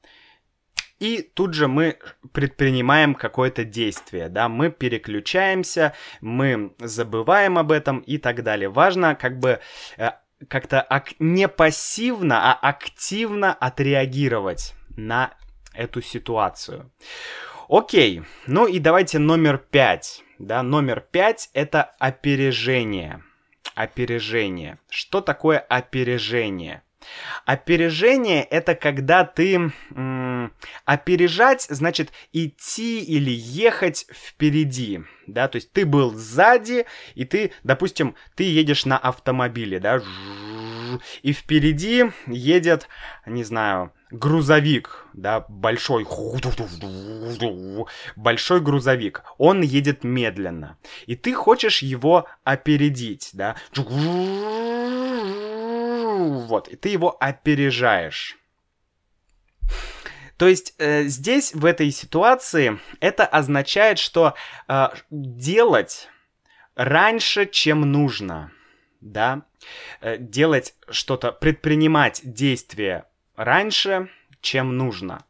И 0.98 1.22
тут 1.22 1.54
же 1.54 1.66
мы 1.66 1.98
предпринимаем 2.32 3.14
какое-то 3.14 3.64
действие, 3.64 4.28
да, 4.28 4.50
мы 4.50 4.70
переключаемся, 4.70 5.94
мы 6.20 6.74
забываем 6.78 7.56
об 7.56 7.72
этом 7.72 8.00
и 8.00 8.18
так 8.18 8.42
далее. 8.42 8.68
Важно 8.68 9.14
как 9.14 9.38
бы 9.38 9.60
э, 9.96 10.10
как-то 10.46 10.82
ак- 10.82 11.18
не 11.18 11.48
пассивно, 11.48 12.52
а 12.52 12.68
активно 12.68 13.54
отреагировать 13.54 14.74
на 14.94 15.32
эту 15.72 16.02
ситуацию. 16.02 16.92
Окей, 17.68 18.22
ну 18.46 18.66
и 18.66 18.78
давайте 18.78 19.18
номер 19.18 19.56
пять. 19.56 20.22
Да, 20.38 20.62
номер 20.62 21.00
пять 21.00 21.48
это 21.54 21.82
опережение. 21.98 23.22
Опережение. 23.74 24.78
Что 24.90 25.20
такое 25.20 25.58
опережение? 25.58 26.82
Опережение— 27.46 28.42
это 28.50 28.74
когда 28.74 29.24
ты 29.24 29.72
м- 29.90 30.52
опережать 30.84 31.66
значит 31.68 32.12
идти 32.32 33.02
или 33.02 33.30
ехать 33.30 34.06
впереди, 34.12 35.00
да, 35.26 35.48
то 35.48 35.56
есть 35.56 35.72
ты 35.72 35.86
был 35.86 36.14
сзади, 36.14 36.86
и 37.14 37.24
ты, 37.24 37.52
допустим, 37.62 38.14
ты 38.34 38.44
едешь 38.44 38.84
на 38.84 38.98
автомобиле, 38.98 39.80
да, 39.80 40.00
и 41.22 41.32
впереди 41.32 42.10
едет, 42.26 42.88
не 43.26 43.44
знаю, 43.44 43.92
грузовик, 44.10 45.06
да, 45.12 45.44
большой, 45.48 46.04
большой 48.16 48.60
грузовик, 48.60 49.22
он 49.38 49.62
едет 49.62 50.04
медленно, 50.04 50.78
и 51.06 51.14
ты 51.16 51.32
хочешь 51.34 51.82
его 51.82 52.26
опередить, 52.44 53.30
да, 53.32 53.56
вот, 56.28 56.68
и 56.68 56.76
ты 56.76 56.88
его 56.88 57.16
опережаешь. 57.20 58.38
То 60.36 60.48
есть 60.48 60.74
э, 60.78 61.04
здесь, 61.04 61.54
в 61.54 61.66
этой 61.66 61.90
ситуации, 61.90 62.78
это 63.00 63.26
означает, 63.26 63.98
что 63.98 64.34
э, 64.68 64.88
делать 65.10 66.08
раньше, 66.74 67.44
чем 67.44 67.82
нужно, 67.92 68.50
да, 69.02 69.42
э, 70.00 70.16
делать 70.16 70.74
что-то, 70.88 71.30
предпринимать 71.30 72.22
действия 72.24 73.04
раньше, 73.36 74.08
чем 74.40 74.78
нужно. 74.78 75.26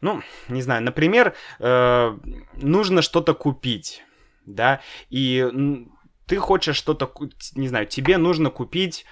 Ну, 0.00 0.22
не 0.46 0.62
знаю, 0.62 0.82
например, 0.82 1.34
э, 1.58 2.18
нужно 2.54 3.02
что-то 3.02 3.34
купить, 3.34 4.04
да, 4.44 4.80
и 5.10 5.44
ты 6.26 6.36
хочешь 6.36 6.76
что-то, 6.76 7.12
не 7.54 7.66
знаю, 7.66 7.86
тебе 7.86 8.16
нужно 8.18 8.50
купить, 8.50 9.06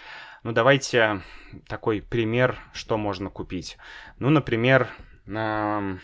ну, 0.44 0.52
давайте 0.52 1.22
такой 1.66 2.02
пример, 2.02 2.58
что 2.72 2.96
можно 2.96 3.30
купить. 3.30 3.78
Ну, 4.18 4.30
например, 4.30 4.88
э, 5.26 5.96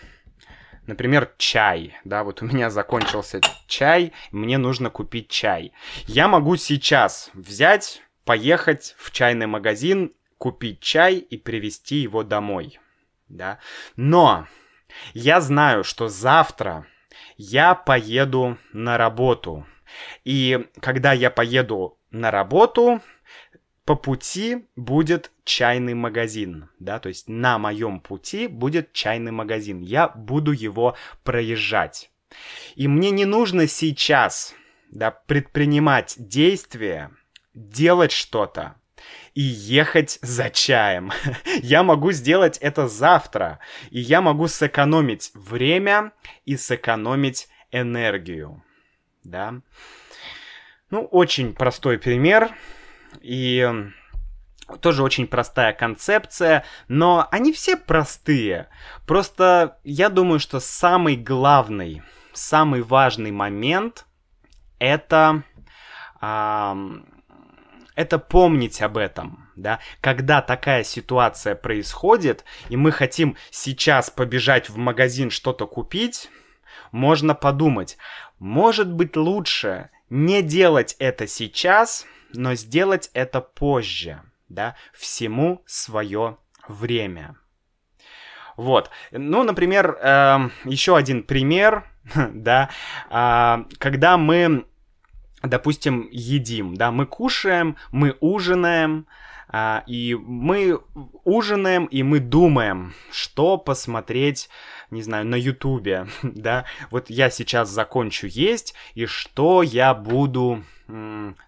например, 0.86 1.30
чай, 1.36 1.94
да, 2.04 2.24
вот 2.24 2.42
у 2.42 2.46
меня 2.46 2.70
закончился 2.70 3.40
чай, 3.66 4.12
мне 4.32 4.58
нужно 4.58 4.90
купить 4.90 5.28
чай. 5.28 5.72
Я 6.06 6.26
могу 6.26 6.56
сейчас 6.56 7.30
взять, 7.34 8.02
поехать 8.24 8.94
в 8.98 9.12
чайный 9.12 9.46
магазин 9.46 10.12
купить 10.38 10.80
чай 10.80 11.16
и 11.16 11.36
привезти 11.36 11.96
его 11.96 12.22
домой. 12.22 12.80
Да? 13.28 13.58
Но 13.96 14.46
я 15.12 15.40
знаю, 15.42 15.84
что 15.84 16.08
завтра 16.08 16.86
я 17.36 17.74
поеду 17.74 18.56
на 18.72 18.96
работу. 18.96 19.66
И 20.24 20.66
когда 20.80 21.12
я 21.12 21.30
поеду 21.30 21.98
на 22.10 22.30
работу, 22.30 23.02
по 23.90 23.96
пути 23.96 24.68
будет 24.76 25.32
чайный 25.42 25.94
магазин, 25.94 26.70
да, 26.78 27.00
то 27.00 27.08
есть 27.08 27.28
на 27.28 27.58
моем 27.58 27.98
пути 27.98 28.46
будет 28.46 28.92
чайный 28.92 29.32
магазин, 29.32 29.80
я 29.80 30.06
буду 30.06 30.52
его 30.52 30.96
проезжать. 31.24 32.12
И 32.76 32.86
мне 32.86 33.10
не 33.10 33.24
нужно 33.24 33.66
сейчас, 33.66 34.54
да, 34.92 35.10
предпринимать 35.10 36.14
действия, 36.18 37.10
делать 37.52 38.12
что-то, 38.12 38.76
и 39.34 39.40
ехать 39.40 40.20
за 40.22 40.50
чаем. 40.50 41.10
я 41.60 41.82
могу 41.82 42.12
сделать 42.12 42.58
это 42.58 42.86
завтра, 42.86 43.58
и 43.90 43.98
я 43.98 44.20
могу 44.20 44.46
сэкономить 44.46 45.32
время 45.34 46.12
и 46.44 46.56
сэкономить 46.56 47.48
энергию. 47.72 48.62
Да? 49.24 49.62
Ну, 50.90 51.06
очень 51.06 51.54
простой 51.54 51.98
пример, 51.98 52.54
и 53.20 53.68
тоже 54.80 55.02
очень 55.02 55.26
простая 55.26 55.72
концепция, 55.72 56.64
но 56.88 57.26
они 57.30 57.52
все 57.52 57.76
простые. 57.76 58.68
Просто 59.06 59.78
я 59.84 60.08
думаю, 60.08 60.38
что 60.38 60.60
самый 60.60 61.16
главный, 61.16 62.02
самый 62.32 62.82
важный 62.82 63.32
момент 63.32 64.06
это 64.78 65.42
это 68.00 68.18
помнить 68.18 68.80
об 68.82 68.96
этом, 68.96 69.50
да, 69.56 69.80
когда 70.00 70.40
такая 70.40 70.84
ситуация 70.84 71.54
происходит, 71.54 72.44
и 72.68 72.76
мы 72.76 72.92
хотим 72.92 73.36
сейчас 73.50 74.10
побежать 74.10 74.70
в 74.70 74.76
магазин 74.76 75.30
что-то 75.30 75.66
купить, 75.66 76.30
можно 76.92 77.34
подумать, 77.34 77.98
может 78.38 78.90
быть 78.92 79.16
лучше 79.16 79.90
не 80.10 80.42
делать 80.42 80.96
это 80.98 81.26
сейчас, 81.26 82.06
но 82.32 82.54
сделать 82.54 83.10
это 83.14 83.40
позже, 83.40 84.20
да, 84.48 84.76
всему 84.92 85.62
свое 85.66 86.36
время. 86.68 87.36
Вот, 88.56 88.90
ну, 89.10 89.42
например, 89.42 89.96
э, 90.02 90.50
еще 90.64 90.96
один 90.96 91.22
пример, 91.22 91.84
да, 92.14 92.68
э, 93.08 93.64
когда 93.78 94.18
мы 94.18 94.66
допустим, 95.42 96.08
едим, 96.10 96.76
да, 96.76 96.90
мы 96.90 97.06
кушаем, 97.06 97.76
мы 97.92 98.16
ужинаем, 98.20 99.06
а, 99.52 99.82
и 99.86 100.14
мы 100.14 100.80
ужинаем, 101.24 101.86
и 101.86 102.02
мы 102.02 102.20
думаем, 102.20 102.94
что 103.10 103.58
посмотреть, 103.58 104.48
не 104.90 105.02
знаю, 105.02 105.26
на 105.26 105.34
Ютубе, 105.34 106.06
да, 106.22 106.64
вот 106.90 107.10
я 107.10 107.30
сейчас 107.30 107.68
закончу 107.68 108.26
есть, 108.26 108.74
и 108.94 109.06
что 109.06 109.62
я 109.62 109.94
буду 109.94 110.62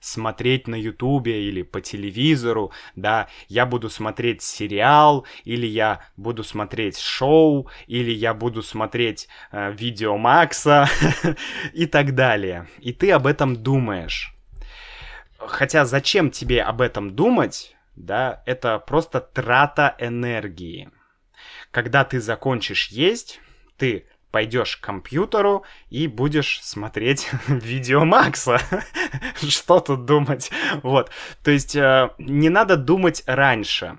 смотреть 0.00 0.68
на 0.68 0.76
Ютубе 0.76 1.48
или 1.48 1.62
по 1.62 1.80
телевизору, 1.80 2.72
да, 2.96 3.28
я 3.48 3.66
буду 3.66 3.90
смотреть 3.90 4.42
сериал, 4.42 5.26
или 5.44 5.66
я 5.66 6.00
буду 6.16 6.44
смотреть 6.44 6.98
шоу, 6.98 7.68
или 7.86 8.10
я 8.10 8.34
буду 8.34 8.62
смотреть 8.62 9.28
э, 9.50 9.72
видео 9.72 10.16
Макса 10.16 10.88
и 11.72 11.86
так 11.86 12.14
далее. 12.14 12.68
И 12.78 12.92
ты 12.92 13.10
об 13.10 13.26
этом 13.26 13.56
думаешь. 13.56 14.34
Хотя 15.38 15.84
зачем 15.84 16.30
тебе 16.30 16.62
об 16.62 16.80
этом 16.80 17.10
думать, 17.16 17.74
да, 17.96 18.42
это 18.46 18.78
просто 18.78 19.20
трата 19.20 19.94
энергии. 19.98 20.90
Когда 21.70 22.04
ты 22.04 22.20
закончишь 22.20 22.88
есть, 22.88 23.40
ты 23.76 24.06
пойдешь 24.30 24.78
к 24.78 24.84
компьютеру 24.84 25.64
и 25.90 26.06
будешь 26.08 26.60
смотреть 26.62 27.30
видео 27.48 28.04
Макса. 28.04 28.60
Что 29.36 29.78
тут 29.80 30.06
думать? 30.06 30.50
Вот. 30.82 31.10
То 31.44 31.50
есть 31.50 31.76
э, 31.76 32.10
не 32.18 32.48
надо 32.48 32.76
думать 32.76 33.22
раньше. 33.26 33.98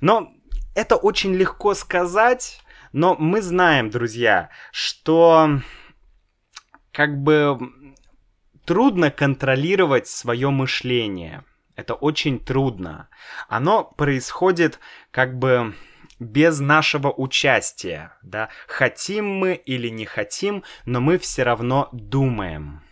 Но 0.00 0.32
это 0.74 0.96
очень 0.96 1.34
легко 1.34 1.74
сказать, 1.74 2.62
но 2.92 3.14
мы 3.14 3.42
знаем, 3.42 3.90
друзья, 3.90 4.50
что 4.72 5.60
как 6.92 7.18
бы 7.22 7.58
трудно 8.64 9.10
контролировать 9.10 10.08
свое 10.08 10.50
мышление. 10.50 11.44
Это 11.76 11.94
очень 11.94 12.40
трудно. 12.40 13.08
Оно 13.48 13.84
происходит 13.84 14.80
как 15.10 15.38
бы 15.38 15.74
без 16.18 16.58
нашего 16.58 17.12
участия, 17.12 18.16
да, 18.22 18.48
хотим 18.66 19.28
мы 19.28 19.54
или 19.54 19.88
не 19.88 20.06
хотим, 20.06 20.64
но 20.86 21.00
мы 21.00 21.18
все 21.18 21.42
равно 21.42 21.90
думаем. 21.92 22.82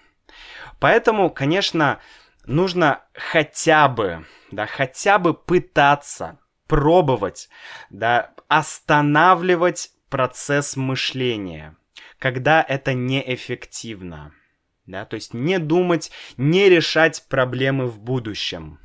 Поэтому, 0.78 1.30
конечно, 1.30 2.00
нужно 2.44 3.02
хотя 3.14 3.88
бы, 3.88 4.26
да, 4.50 4.66
хотя 4.66 5.18
бы 5.18 5.32
пытаться, 5.32 6.38
пробовать, 6.66 7.48
да, 7.88 8.34
останавливать 8.48 9.92
процесс 10.10 10.76
мышления, 10.76 11.76
когда 12.18 12.62
это 12.62 12.92
неэффективно, 12.92 14.34
да, 14.86 15.04
то 15.04 15.14
есть 15.14 15.34
не 15.34 15.58
думать, 15.58 16.10
не 16.36 16.68
решать 16.68 17.24
проблемы 17.28 17.86
в 17.86 17.98
будущем. 17.98 18.78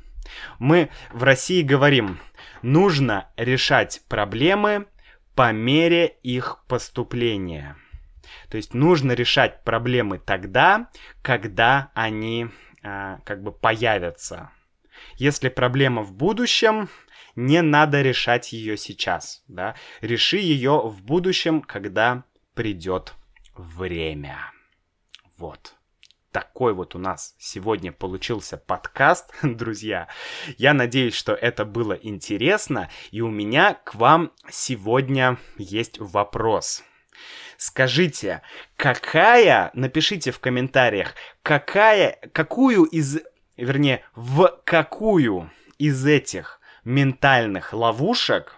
Мы 0.58 0.90
в 1.12 1.22
России 1.22 1.62
говорим, 1.62 2.18
нужно 2.62 3.28
решать 3.36 4.02
проблемы 4.08 4.86
по 5.34 5.52
мере 5.52 6.18
их 6.22 6.64
поступления. 6.68 7.76
То 8.48 8.56
есть 8.56 8.74
нужно 8.74 9.12
решать 9.12 9.64
проблемы 9.64 10.18
тогда, 10.18 10.90
когда 11.22 11.90
они 11.94 12.48
а, 12.82 13.18
как 13.24 13.42
бы 13.42 13.52
появятся. 13.52 14.50
Если 15.16 15.48
проблема 15.48 16.02
в 16.02 16.12
будущем, 16.12 16.88
не 17.36 17.62
надо 17.62 18.02
решать 18.02 18.52
ее 18.52 18.76
сейчас, 18.76 19.42
да. 19.48 19.74
Реши 20.00 20.38
ее 20.38 20.80
в 20.84 21.02
будущем, 21.02 21.62
когда 21.62 22.24
придет 22.54 23.14
время. 23.56 24.38
Вот 25.38 25.74
такой 26.32 26.74
вот 26.74 26.94
у 26.94 26.98
нас 26.98 27.34
сегодня 27.38 27.92
получился 27.92 28.56
подкаст, 28.56 29.34
друзья. 29.42 30.08
Я 30.56 30.74
надеюсь, 30.74 31.14
что 31.14 31.32
это 31.32 31.64
было 31.64 31.92
интересно, 31.92 32.90
и 33.10 33.20
у 33.20 33.30
меня 33.30 33.74
к 33.74 33.94
вам 33.94 34.32
сегодня 34.50 35.38
есть 35.58 35.98
вопрос. 35.98 36.84
Скажите, 37.56 38.42
какая, 38.76 39.70
напишите 39.74 40.30
в 40.30 40.38
комментариях, 40.38 41.14
какая, 41.42 42.18
какую 42.32 42.84
из, 42.84 43.20
вернее, 43.56 44.02
в 44.14 44.60
какую 44.64 45.50
из 45.78 46.06
этих 46.06 46.60
ментальных 46.84 47.72
ловушек 47.74 48.56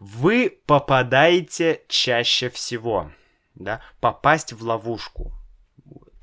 Вы 0.00 0.58
попадаете 0.64 1.82
чаще 1.88 2.48
всего, 2.48 3.12
да, 3.54 3.82
попасть 4.00 4.54
в 4.54 4.62
ловушку 4.62 5.37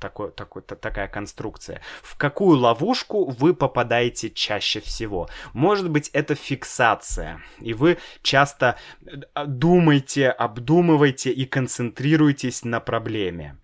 такой, 0.06 0.30
такой, 0.30 0.62
такая 0.62 1.08
конструкция. 1.08 1.80
В 2.02 2.16
какую 2.16 2.58
ловушку 2.58 3.28
вы 3.30 3.54
попадаете 3.54 4.30
чаще 4.30 4.80
всего? 4.80 5.28
Может 5.52 5.90
быть, 5.90 6.10
это 6.12 6.34
фиксация, 6.34 7.40
и 7.60 7.74
вы 7.74 7.98
часто 8.22 8.76
э, 9.04 9.44
думаете, 9.46 10.28
обдумываете 10.28 11.30
и 11.32 11.44
концентрируетесь 11.44 12.64
на 12.64 12.80
проблеме. 12.80 13.58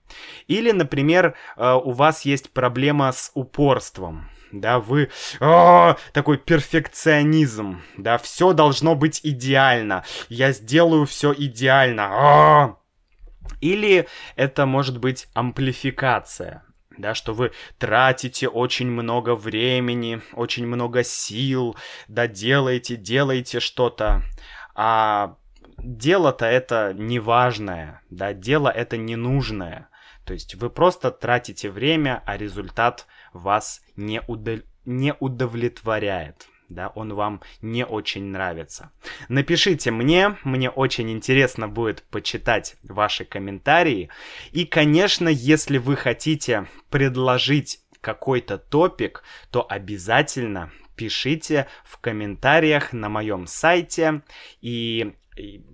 Или, 0.48 0.72
например, 0.72 1.34
э, 1.56 1.72
у 1.74 1.92
вас 1.92 2.24
есть 2.24 2.52
проблема 2.52 3.12
с 3.12 3.30
упорством 3.34 4.28
да, 4.52 4.80
вы 4.80 5.08
а, 5.40 5.96
такой 6.12 6.36
перфекционизм, 6.36 7.80
да, 7.96 8.18
все 8.18 8.52
должно 8.52 8.94
быть 8.94 9.20
идеально, 9.22 10.04
я 10.28 10.52
сделаю 10.52 11.06
все 11.06 11.32
идеально, 11.32 12.08
а, 12.10 12.76
или 13.60 14.08
это 14.36 14.66
может 14.66 14.98
быть 14.98 15.28
амплификация, 15.34 16.64
да, 16.98 17.14
что 17.14 17.34
вы 17.34 17.52
тратите 17.78 18.48
очень 18.48 18.90
много 18.90 19.34
времени, 19.34 20.20
очень 20.32 20.66
много 20.66 21.04
сил, 21.04 21.76
да, 22.08 22.26
делаете, 22.26 22.96
делаете 22.96 23.60
что-то, 23.60 24.22
а 24.74 25.36
дело-то 25.78 26.46
это 26.46 26.94
неважное, 26.94 28.02
да, 28.10 28.32
дело 28.32 28.68
это 28.68 28.96
ненужное. 28.96 29.88
То 30.24 30.34
есть 30.34 30.54
вы 30.54 30.70
просто 30.70 31.10
тратите 31.10 31.68
время, 31.68 32.22
а 32.26 32.36
результат 32.36 33.06
вас 33.32 33.82
не, 33.96 34.22
удов... 34.28 34.60
не 34.84 35.14
удовлетворяет 35.18 36.46
да, 36.74 36.88
он 36.88 37.14
вам 37.14 37.40
не 37.60 37.84
очень 37.84 38.24
нравится. 38.24 38.90
Напишите 39.28 39.90
мне, 39.90 40.36
мне 40.44 40.70
очень 40.70 41.10
интересно 41.10 41.68
будет 41.68 42.02
почитать 42.10 42.76
ваши 42.82 43.24
комментарии. 43.24 44.08
И, 44.52 44.64
конечно, 44.64 45.28
если 45.28 45.78
вы 45.78 45.96
хотите 45.96 46.66
предложить 46.90 47.80
какой-то 48.00 48.58
топик, 48.58 49.22
то 49.50 49.66
обязательно 49.68 50.70
пишите 50.96 51.68
в 51.84 51.98
комментариях 51.98 52.92
на 52.92 53.08
моем 53.08 53.46
сайте, 53.46 54.22
и 54.60 55.14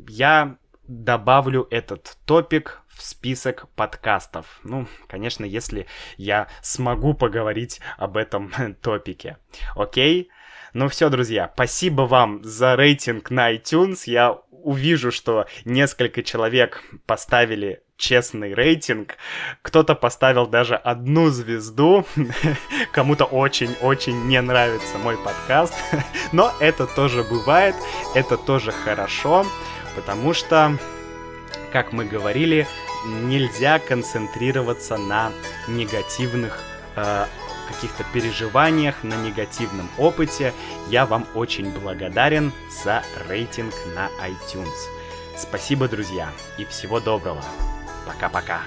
я 0.08 0.56
добавлю 0.86 1.66
этот 1.70 2.16
топик 2.24 2.82
в 2.88 3.02
список 3.02 3.68
подкастов. 3.76 4.60
Ну, 4.64 4.86
конечно, 5.06 5.44
если 5.44 5.86
я 6.16 6.48
смогу 6.62 7.14
поговорить 7.14 7.80
об 7.96 8.16
этом 8.16 8.50
топике. 8.82 9.38
Окей? 9.76 10.30
Ну 10.74 10.88
все, 10.88 11.08
друзья, 11.08 11.50
спасибо 11.54 12.02
вам 12.02 12.44
за 12.44 12.76
рейтинг 12.76 13.30
на 13.30 13.54
iTunes. 13.54 14.02
Я 14.04 14.38
увижу, 14.50 15.10
что 15.10 15.46
несколько 15.64 16.22
человек 16.22 16.82
поставили 17.06 17.82
честный 17.96 18.52
рейтинг. 18.52 19.16
Кто-то 19.62 19.94
поставил 19.94 20.46
даже 20.46 20.74
одну 20.76 21.30
звезду. 21.30 22.04
Кому-то 22.92 23.24
очень-очень 23.24 24.26
не 24.26 24.40
нравится 24.42 24.98
мой 24.98 25.16
подкаст. 25.16 25.74
Но 26.32 26.52
это 26.60 26.86
тоже 26.86 27.24
бывает. 27.24 27.74
Это 28.14 28.36
тоже 28.36 28.70
хорошо. 28.70 29.46
Потому 29.96 30.34
что, 30.34 30.76
как 31.72 31.92
мы 31.92 32.04
говорили, 32.04 32.66
нельзя 33.06 33.78
концентрироваться 33.78 34.98
на 34.98 35.32
негативных 35.66 36.60
э, 36.94 37.24
каких-то 37.68 38.04
переживаниях, 38.12 39.02
на 39.02 39.14
негативном 39.14 39.88
опыте, 39.98 40.52
я 40.88 41.06
вам 41.06 41.26
очень 41.34 41.70
благодарен 41.70 42.52
за 42.84 43.02
рейтинг 43.28 43.74
на 43.94 44.08
iTunes. 44.26 44.74
Спасибо, 45.36 45.88
друзья, 45.88 46.30
и 46.58 46.64
всего 46.64 47.00
доброго. 47.00 47.44
Пока-пока. 48.06 48.62